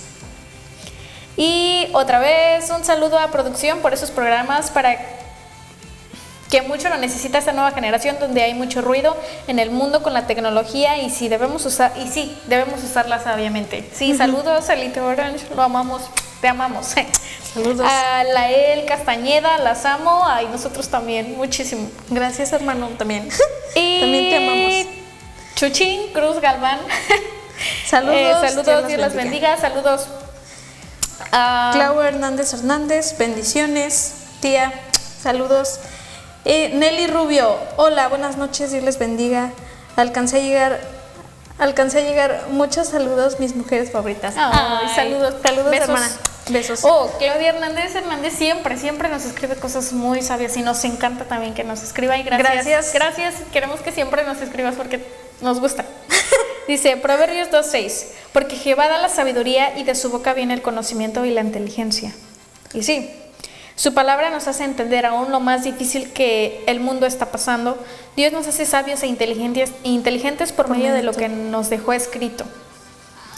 Y 1.39 1.87
otra 1.93 2.19
vez 2.19 2.69
un 2.69 2.83
saludo 2.83 3.17
a 3.17 3.31
producción 3.31 3.79
por 3.79 3.93
esos 3.93 4.11
programas 4.11 4.71
para 4.71 4.97
que 6.49 6.61
mucho 6.63 6.89
lo 6.89 6.97
necesita 6.97 7.37
esta 7.37 7.53
nueva 7.53 7.71
generación 7.71 8.17
donde 8.19 8.41
hay 8.41 8.53
mucho 8.53 8.81
ruido 8.81 9.15
en 9.47 9.57
el 9.57 9.71
mundo 9.71 10.03
con 10.03 10.13
la 10.13 10.27
tecnología 10.27 10.97
y 10.97 11.09
sí 11.09 11.29
debemos 11.29 11.65
usar 11.65 11.93
y 11.95 12.09
sí 12.09 12.37
debemos 12.47 12.83
usarla 12.83 13.23
sabiamente. 13.23 13.89
Sí, 13.93 14.17
saludos 14.17 14.69
a 14.69 14.73
Elite 14.73 14.99
Orange, 14.99 15.45
lo 15.55 15.61
amamos, 15.61 16.01
te 16.41 16.49
amamos. 16.49 16.87
Saludos. 17.53 17.87
A 17.89 18.25
Lael 18.25 18.85
Castañeda, 18.85 19.59
las 19.59 19.85
amo. 19.85 20.23
Y 20.43 20.45
nosotros 20.47 20.89
también, 20.89 21.37
muchísimo. 21.37 21.89
Gracias, 22.09 22.51
hermano, 22.51 22.89
también. 22.97 23.29
Y 23.75 24.01
también 24.01 24.29
te 24.29 24.35
amamos. 24.35 24.87
Chuchín 25.55 26.11
Cruz 26.11 26.41
Galván. 26.41 26.79
Saludos. 27.87 28.15
Eh, 28.19 28.27
Dios 28.27 28.51
saludos, 28.51 28.81
los 28.81 28.87
Dios 28.87 28.99
las 28.99 29.13
bendiga. 29.15 29.51
bendiga. 29.51 29.57
Saludos. 29.57 30.07
A- 31.31 31.71
Clau 31.73 32.01
Hernández 32.01 32.53
Hernández, 32.53 33.17
bendiciones. 33.17 34.13
Tía, 34.41 34.71
saludos. 35.21 35.79
Eh, 36.45 36.71
Nelly 36.75 37.07
Rubio, 37.07 37.57
hola, 37.77 38.07
buenas 38.07 38.37
noches, 38.37 38.71
Dios 38.71 38.83
les 38.83 38.97
bendiga. 38.97 39.51
Alcancé 39.97 40.37
a 40.37 40.39
llegar, 40.39 40.79
alcancé 41.59 41.99
a 41.99 42.01
llegar. 42.03 42.45
Muchos 42.51 42.87
saludos, 42.89 43.39
mis 43.39 43.55
mujeres 43.55 43.91
favoritas. 43.91 44.33
Ay, 44.37 44.87
saludos, 44.95 45.35
saludos, 45.43 45.71
besos. 45.71 45.89
hermana. 45.89 46.09
Besos. 46.49 46.79
Oh, 46.83 47.11
Claudia 47.19 47.49
Hernández 47.49 47.93
Hernández 47.93 48.33
siempre, 48.33 48.75
siempre 48.77 49.07
nos 49.09 49.23
escribe 49.25 49.55
cosas 49.57 49.91
muy 49.93 50.23
sabias 50.23 50.57
y 50.57 50.63
nos 50.63 50.83
encanta 50.83 51.25
también 51.25 51.53
que 51.53 51.63
nos 51.63 51.83
escriba 51.83 52.17
y 52.17 52.23
gracias. 52.23 52.65
Gracias. 52.65 52.93
Gracias, 52.93 53.35
queremos 53.53 53.81
que 53.81 53.91
siempre 53.91 54.23
nos 54.23 54.41
escribas 54.41 54.73
porque 54.75 55.05
nos 55.41 55.59
gusta. 55.59 55.85
Dice 56.69 56.97
Proverbios 56.97 57.49
2.6, 57.49 58.05
porque 58.31 58.55
Jehová 58.55 58.87
da 58.87 58.99
la 58.99 59.09
sabiduría 59.09 59.75
y 59.79 59.83
de 59.83 59.95
su 59.95 60.11
boca 60.11 60.35
viene 60.35 60.53
el 60.53 60.61
conocimiento 60.61 61.25
y 61.25 61.31
la 61.31 61.41
inteligencia. 61.41 62.13
Y 62.75 62.83
sí, 62.83 63.09
su 63.75 63.95
palabra 63.95 64.29
nos 64.29 64.47
hace 64.47 64.65
entender 64.65 65.07
aún 65.07 65.31
lo 65.31 65.39
más 65.39 65.63
difícil 65.63 66.13
que 66.13 66.63
el 66.67 66.79
mundo 66.79 67.07
está 67.07 67.31
pasando. 67.31 67.75
Dios 68.15 68.31
nos 68.33 68.45
hace 68.45 68.67
sabios 68.67 69.01
e 69.01 69.07
inteligentes, 69.07 69.71
inteligentes 69.81 70.51
por 70.51 70.69
medio 70.69 70.93
de 70.93 71.01
lo 71.01 71.13
que 71.13 71.27
nos 71.27 71.71
dejó 71.71 71.91
escrito. 71.93 72.45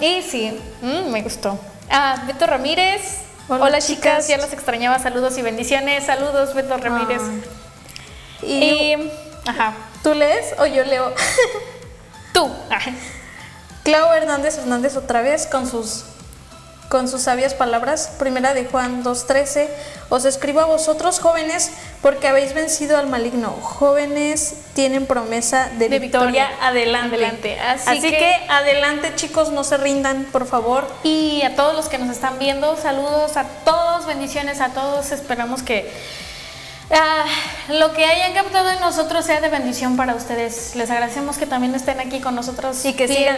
Y 0.02 0.24
sí, 0.24 0.52
mm, 0.82 1.10
me 1.10 1.22
gustó. 1.22 1.58
Ah, 1.90 2.24
Beto 2.28 2.46
Ramírez. 2.48 3.20
Hola, 3.48 3.64
Hola, 3.64 3.80
chicas. 3.80 4.26
chicas. 4.26 4.28
ya 4.28 4.38
los 4.40 4.52
extrañaba. 4.52 5.00
Saludos 5.00 5.38
y 5.38 5.42
bendiciones. 5.42 6.04
Saludos, 6.04 6.54
Beto 6.54 6.76
Ramírez. 6.76 7.22
Y, 8.42 8.56
Y, 8.56 9.12
ajá, 9.46 9.74
¿Tú 10.04 10.14
lees 10.16 10.54
o 10.60 10.66
yo 10.66 10.84
leo? 10.84 11.14
tú. 12.34 12.52
Clau 13.84 14.14
Hernández 14.14 14.58
Hernández 14.58 14.96
otra 14.98 15.22
vez 15.22 15.48
con 15.48 15.68
sus 15.70 16.06
con 16.90 17.08
sus 17.08 17.22
sabias 17.22 17.54
palabras. 17.54 18.12
Primera 18.20 18.54
de 18.54 18.66
Juan 18.66 19.02
2:13. 19.02 19.70
Os 20.10 20.26
escribo 20.26 20.60
a 20.60 20.66
vosotros 20.66 21.20
jóvenes 21.20 21.72
porque 22.02 22.28
habéis 22.28 22.54
vencido 22.54 22.98
al 22.98 23.08
maligno. 23.08 23.52
Jóvenes 23.62 24.56
tienen 24.74 25.06
promesa 25.06 25.70
de, 25.80 25.88
De 25.88 26.00
victoria, 26.00 26.48
victoria. 26.50 26.68
adelante. 26.68 27.16
Adelante. 27.16 27.60
Así 27.62 27.90
Así, 27.90 28.02
que- 28.02 28.18
que... 28.18 28.36
adelante 28.50 29.14
chicos, 29.16 29.52
no 29.52 29.64
se 29.64 29.78
rindan, 29.78 30.26
por 30.34 30.46
favor. 30.46 30.86
Y 31.04 31.42
a 31.44 31.56
todos 31.56 31.74
los 31.76 31.88
que 31.88 31.98
nos 31.98 32.10
están 32.10 32.38
viendo, 32.40 32.76
saludos 32.76 33.38
a 33.38 33.46
todos, 33.64 34.06
bendiciones 34.06 34.60
a 34.60 34.70
todos. 34.74 35.12
Esperamos 35.14 35.64
que 35.64 35.90
ah, 36.94 37.26
lo 37.70 37.94
que 37.94 38.06
hayan 38.06 38.34
captado 38.34 38.72
en 38.72 38.80
nosotros 38.80 39.26
sea 39.26 39.42
de 39.42 39.50
bendición 39.50 39.98
para 39.98 40.16
ustedes. 40.16 40.76
Les 40.76 40.90
agradecemos 40.90 41.38
que 41.38 41.46
también 41.46 41.74
estén 41.76 42.00
aquí 42.00 42.20
con 42.20 42.36
nosotros 42.36 42.84
Y 42.86 42.94
que 42.94 43.08
sigan. 43.08 43.38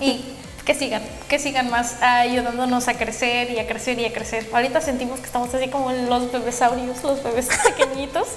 y 0.00 0.36
que 0.64 0.74
sigan, 0.74 1.02
que 1.28 1.38
sigan 1.38 1.70
más 1.70 2.00
ayudándonos 2.02 2.86
a 2.88 2.94
crecer 2.94 3.50
y 3.50 3.58
a 3.58 3.66
crecer 3.66 3.98
y 3.98 4.04
a 4.04 4.12
crecer. 4.12 4.48
Ahorita 4.52 4.80
sentimos 4.80 5.18
que 5.18 5.26
estamos 5.26 5.52
así 5.54 5.68
como 5.68 5.90
los 5.90 6.30
bebesaurios, 6.30 7.02
los 7.02 7.22
bebés 7.22 7.48
pequeñitos, 7.76 8.28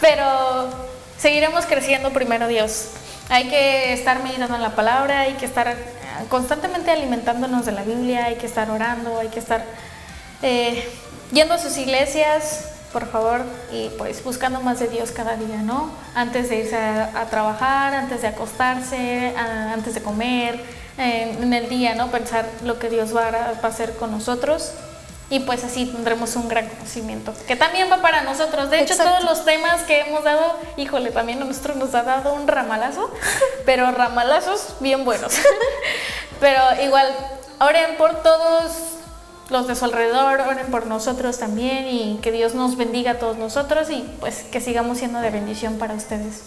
pero 0.00 0.70
seguiremos 1.18 1.66
creciendo 1.66 2.10
primero 2.12 2.48
Dios. 2.48 2.90
Hay 3.28 3.48
que 3.48 3.92
estar 3.92 4.22
meditando 4.22 4.56
en 4.56 4.62
la 4.62 4.74
palabra, 4.74 5.20
hay 5.20 5.34
que 5.34 5.46
estar 5.46 5.68
eh, 5.68 5.74
constantemente 6.28 6.90
alimentándonos 6.90 7.66
de 7.66 7.72
la 7.72 7.82
Biblia, 7.82 8.26
hay 8.26 8.36
que 8.36 8.46
estar 8.46 8.70
orando, 8.70 9.18
hay 9.20 9.28
que 9.28 9.38
estar 9.38 9.64
eh, 10.42 10.88
yendo 11.32 11.54
a 11.54 11.58
sus 11.58 11.76
iglesias, 11.76 12.70
por 12.92 13.06
favor, 13.06 13.42
y 13.72 13.88
pues 13.98 14.22
buscando 14.24 14.60
más 14.60 14.80
de 14.80 14.88
Dios 14.88 15.10
cada 15.12 15.36
día, 15.36 15.58
¿no? 15.62 15.90
Antes 16.14 16.48
de 16.48 16.56
irse 16.56 16.76
a, 16.76 17.12
a 17.20 17.26
trabajar, 17.26 17.94
antes 17.94 18.22
de 18.22 18.28
acostarse, 18.28 19.34
a- 19.36 19.72
antes 19.72 19.94
de 19.94 20.02
comer, 20.02 20.60
eh, 20.98 21.36
en 21.40 21.52
el 21.52 21.68
día, 21.68 21.94
¿no? 21.94 22.08
Pensar 22.10 22.46
lo 22.64 22.78
que 22.78 22.88
Dios 22.90 23.14
va 23.14 23.28
a, 23.28 23.30
va 23.30 23.58
a 23.62 23.66
hacer 23.68 23.94
con 23.96 24.10
nosotros. 24.10 24.72
Y 25.32 25.38
pues 25.38 25.62
así 25.62 25.86
tendremos 25.86 26.34
un 26.34 26.48
gran 26.48 26.68
conocimiento, 26.68 27.32
que 27.46 27.54
también 27.54 27.88
va 27.88 28.02
para 28.02 28.22
nosotros. 28.22 28.68
De 28.68 28.80
hecho, 28.80 28.94
Exacto. 28.94 29.12
todos 29.12 29.24
los 29.30 29.44
temas 29.44 29.82
que 29.82 30.00
hemos 30.00 30.24
dado, 30.24 30.58
híjole, 30.76 31.12
también 31.12 31.40
a 31.40 31.44
nosotros 31.44 31.76
nos 31.76 31.94
ha 31.94 32.02
dado 32.02 32.34
un 32.34 32.48
ramalazo, 32.48 33.08
pero 33.64 33.88
ramalazos 33.92 34.74
bien 34.80 35.04
buenos. 35.04 35.32
pero 36.40 36.60
igual, 36.82 37.06
oren 37.60 37.96
por 37.96 38.22
todos 38.24 38.72
los 39.50 39.66
de 39.66 39.74
su 39.74 39.84
alrededor, 39.84 40.40
oren 40.40 40.66
por 40.70 40.86
nosotros 40.86 41.38
también 41.38 41.86
y 41.88 42.18
que 42.22 42.32
Dios 42.32 42.54
nos 42.54 42.76
bendiga 42.76 43.12
a 43.12 43.18
todos 43.18 43.36
nosotros 43.36 43.90
y 43.90 44.02
pues 44.20 44.44
que 44.50 44.60
sigamos 44.60 44.98
siendo 44.98 45.20
de 45.20 45.30
bendición 45.30 45.78
para 45.78 45.94
ustedes. 45.94 46.42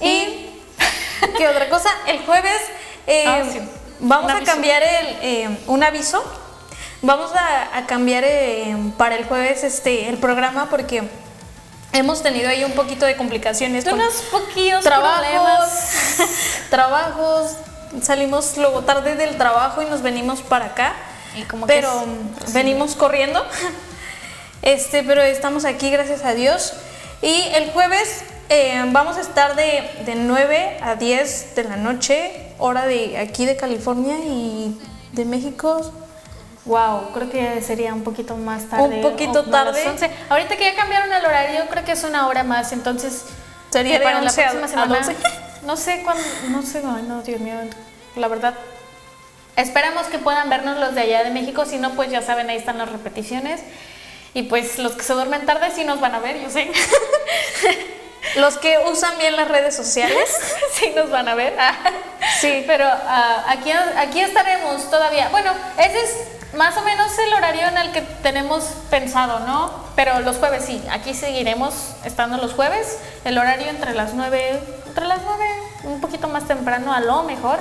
Y 0.00 0.50
qué 1.38 1.48
otra 1.48 1.68
cosa, 1.68 1.88
el 2.06 2.24
jueves 2.24 2.60
eh, 3.06 3.24
Ah, 3.26 3.42
sí. 3.50 3.60
vamos 4.00 4.32
Un 4.32 4.38
a 4.38 4.44
cambiar 4.44 4.82
el, 4.82 5.06
eh, 5.22 5.58
un 5.66 5.82
aviso. 5.82 6.22
Vamos 7.02 7.30
a, 7.34 7.76
a 7.78 7.86
cambiar 7.86 8.24
eh, 8.26 8.74
para 8.96 9.16
el 9.16 9.24
jueves 9.26 9.62
este 9.62 10.08
el 10.08 10.16
programa 10.16 10.68
porque 10.70 11.08
hemos 11.92 12.22
tenido 12.22 12.48
ahí 12.48 12.64
un 12.64 12.72
poquito 12.72 13.06
de 13.06 13.16
complicaciones 13.16 13.86
Unos 13.86 14.14
poquillos 14.30 14.82
trabajos, 14.82 15.26
problemas. 15.26 16.28
trabajos. 16.70 17.52
Salimos 18.02 18.56
luego 18.56 18.82
tarde 18.82 19.14
del 19.14 19.36
trabajo 19.36 19.82
y 19.82 19.86
nos 19.86 20.02
venimos 20.02 20.40
para 20.42 20.66
acá. 20.66 20.94
Y 21.36 21.42
como 21.42 21.66
que 21.66 21.72
pero 21.74 22.04
es- 22.44 22.52
venimos 22.52 22.94
corriendo. 22.96 23.44
Este, 24.62 25.02
pero 25.04 25.22
estamos 25.22 25.64
aquí 25.64 25.90
gracias 25.90 26.24
a 26.24 26.34
Dios. 26.34 26.72
Y 27.22 27.42
el 27.54 27.70
jueves 27.70 28.24
eh, 28.48 28.82
vamos 28.88 29.16
a 29.16 29.20
estar 29.20 29.54
de, 29.54 29.88
de 30.04 30.14
9 30.16 30.78
a 30.82 30.96
10 30.96 31.54
de 31.54 31.64
la 31.64 31.76
noche, 31.76 32.52
hora 32.58 32.84
de 32.86 33.16
aquí 33.18 33.44
de 33.46 33.56
California 33.56 34.16
y 34.24 34.76
de 35.12 35.24
México. 35.24 35.92
Wow, 36.64 37.12
creo 37.14 37.30
que 37.30 37.62
sería 37.62 37.94
un 37.94 38.02
poquito 38.02 38.36
más 38.36 38.64
tarde. 38.68 38.96
Un 38.96 39.02
poquito 39.02 39.40
o 39.40 39.42
a 39.42 39.50
tarde. 39.50 39.88
11. 39.88 40.10
Ahorita 40.30 40.56
que 40.56 40.64
ya 40.64 40.74
cambiaron 40.74 41.12
el 41.12 41.24
horario, 41.24 41.66
creo 41.70 41.84
que 41.84 41.92
es 41.92 42.02
una 42.02 42.26
hora 42.26 42.42
más, 42.42 42.72
entonces 42.72 43.22
Sería 43.70 43.98
de 44.00 44.04
para 44.04 44.18
11 44.18 44.42
a- 44.42 44.46
la 44.46 44.50
próxima 44.60 44.82
a 44.82 44.86
semana. 44.86 44.98
12. 45.06 45.16
No 45.66 45.76
sé 45.76 46.02
cuándo, 46.04 46.22
no 46.50 46.62
sé, 46.62 46.78
ay, 46.84 47.04
no, 47.08 47.22
Dios 47.22 47.40
mío, 47.40 47.54
la 48.14 48.28
verdad. 48.28 48.54
Esperamos 49.56 50.06
que 50.06 50.18
puedan 50.18 50.48
vernos 50.50 50.78
los 50.78 50.94
de 50.94 51.00
allá 51.02 51.24
de 51.24 51.30
México, 51.30 51.64
si 51.64 51.78
no, 51.78 51.92
pues 51.92 52.10
ya 52.10 52.22
saben, 52.22 52.50
ahí 52.50 52.56
están 52.56 52.78
las 52.78 52.90
repeticiones. 52.90 53.62
Y 54.34 54.42
pues 54.44 54.78
los 54.78 54.92
que 54.92 55.02
se 55.02 55.14
duermen 55.14 55.46
tarde 55.46 55.70
sí 55.74 55.84
nos 55.84 55.98
van 56.00 56.14
a 56.14 56.18
ver, 56.18 56.40
yo 56.40 56.50
sé. 56.50 56.70
Los 58.36 58.58
que 58.58 58.76
usan 58.90 59.16
bien 59.18 59.34
las 59.34 59.48
redes 59.48 59.74
sociales. 59.74 60.28
sí 60.72 60.92
nos 60.94 61.10
van 61.10 61.28
a 61.28 61.34
ver. 61.34 61.54
Sí. 62.40 62.64
Pero 62.66 62.84
ah, 62.86 63.44
aquí, 63.48 63.70
aquí 63.70 64.20
estaremos 64.20 64.90
todavía. 64.90 65.28
Bueno, 65.30 65.52
ese 65.78 66.00
es 66.02 66.54
más 66.54 66.76
o 66.76 66.82
menos 66.82 67.06
el 67.18 67.32
horario 67.32 67.68
en 67.68 67.78
el 67.78 67.92
que 67.92 68.02
tenemos 68.02 68.64
pensado, 68.90 69.40
¿no? 69.40 69.72
Pero 69.94 70.20
los 70.20 70.36
jueves 70.36 70.64
sí, 70.66 70.82
aquí 70.90 71.14
seguiremos 71.14 71.94
estando 72.04 72.36
los 72.36 72.52
jueves. 72.52 72.98
El 73.24 73.38
horario 73.38 73.68
entre 73.68 73.94
las 73.94 74.12
9, 74.12 74.60
entre 74.86 75.06
las 75.06 75.22
9, 75.24 75.44
un 75.84 76.00
poquito 76.00 76.28
más 76.28 76.46
temprano 76.46 76.92
a 76.92 77.00
lo 77.00 77.22
mejor. 77.22 77.58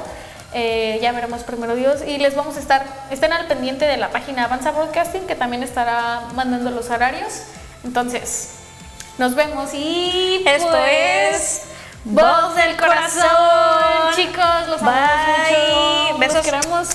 Eh, 0.58 1.00
ya 1.02 1.12
veremos 1.12 1.44
primero 1.44 1.76
Dios 1.76 2.00
y 2.08 2.18
les 2.18 2.34
vamos 2.34 2.56
a 2.56 2.62
estar, 2.62 2.86
estén 3.12 3.34
al 3.34 3.46
pendiente 3.46 3.84
de 3.84 3.98
la 3.98 4.10
página 4.12 4.46
Avanza 4.46 4.72
Broadcasting 4.72 5.28
que 5.28 5.36
también 5.36 5.64
estará 5.64 6.22
mandando 6.34 6.72
los 6.72 6.90
horarios. 6.90 7.42
Entonces, 7.84 8.52
nos 9.18 9.36
vemos 9.36 9.74
y 9.74 10.42
Esto 10.48 10.70
pues, 10.70 11.36
es 11.36 11.62
Voz 12.06 12.56
del 12.56 12.78
Corazón. 12.78 14.14
Chicos, 14.16 14.68
los 14.70 14.82
amamos 14.82 15.10
mucho. 15.28 16.18
Besos. 16.20 16.36
Los 16.36 16.46
queremos. 16.46 16.90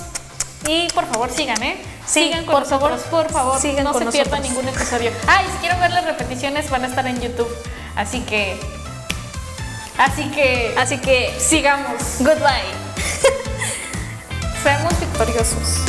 Y 0.67 0.87
por 0.95 1.05
favor, 1.05 1.29
sigan, 1.29 1.61
¿eh? 1.61 1.77
Sí, 2.07 2.23
sigan 2.23 2.45
con 2.45 2.53
por 2.53 2.63
nosotros, 2.63 3.01
favor. 3.01 3.25
por 3.25 3.31
favor. 3.31 3.59
Sigan 3.61 3.83
no 3.83 3.93
se 3.93 4.05
pierdan 4.07 4.41
nosotros. 4.41 4.41
ningún 4.41 4.67
episodio. 4.69 5.11
Ah, 5.27 5.43
y 5.47 5.51
si 5.51 5.57
quieren 5.59 5.79
ver 5.79 5.91
las 5.91 6.05
repeticiones, 6.05 6.67
van 6.71 6.83
a 6.83 6.87
estar 6.87 7.05
en 7.05 7.21
YouTube. 7.21 7.55
Así 7.95 8.21
que. 8.21 8.59
Así 9.99 10.31
que. 10.31 10.73
Así 10.77 10.97
que 10.97 11.31
sigamos. 11.39 12.01
goodbye. 12.21 12.90
Seamos 14.63 14.99
victoriosos. 14.99 15.81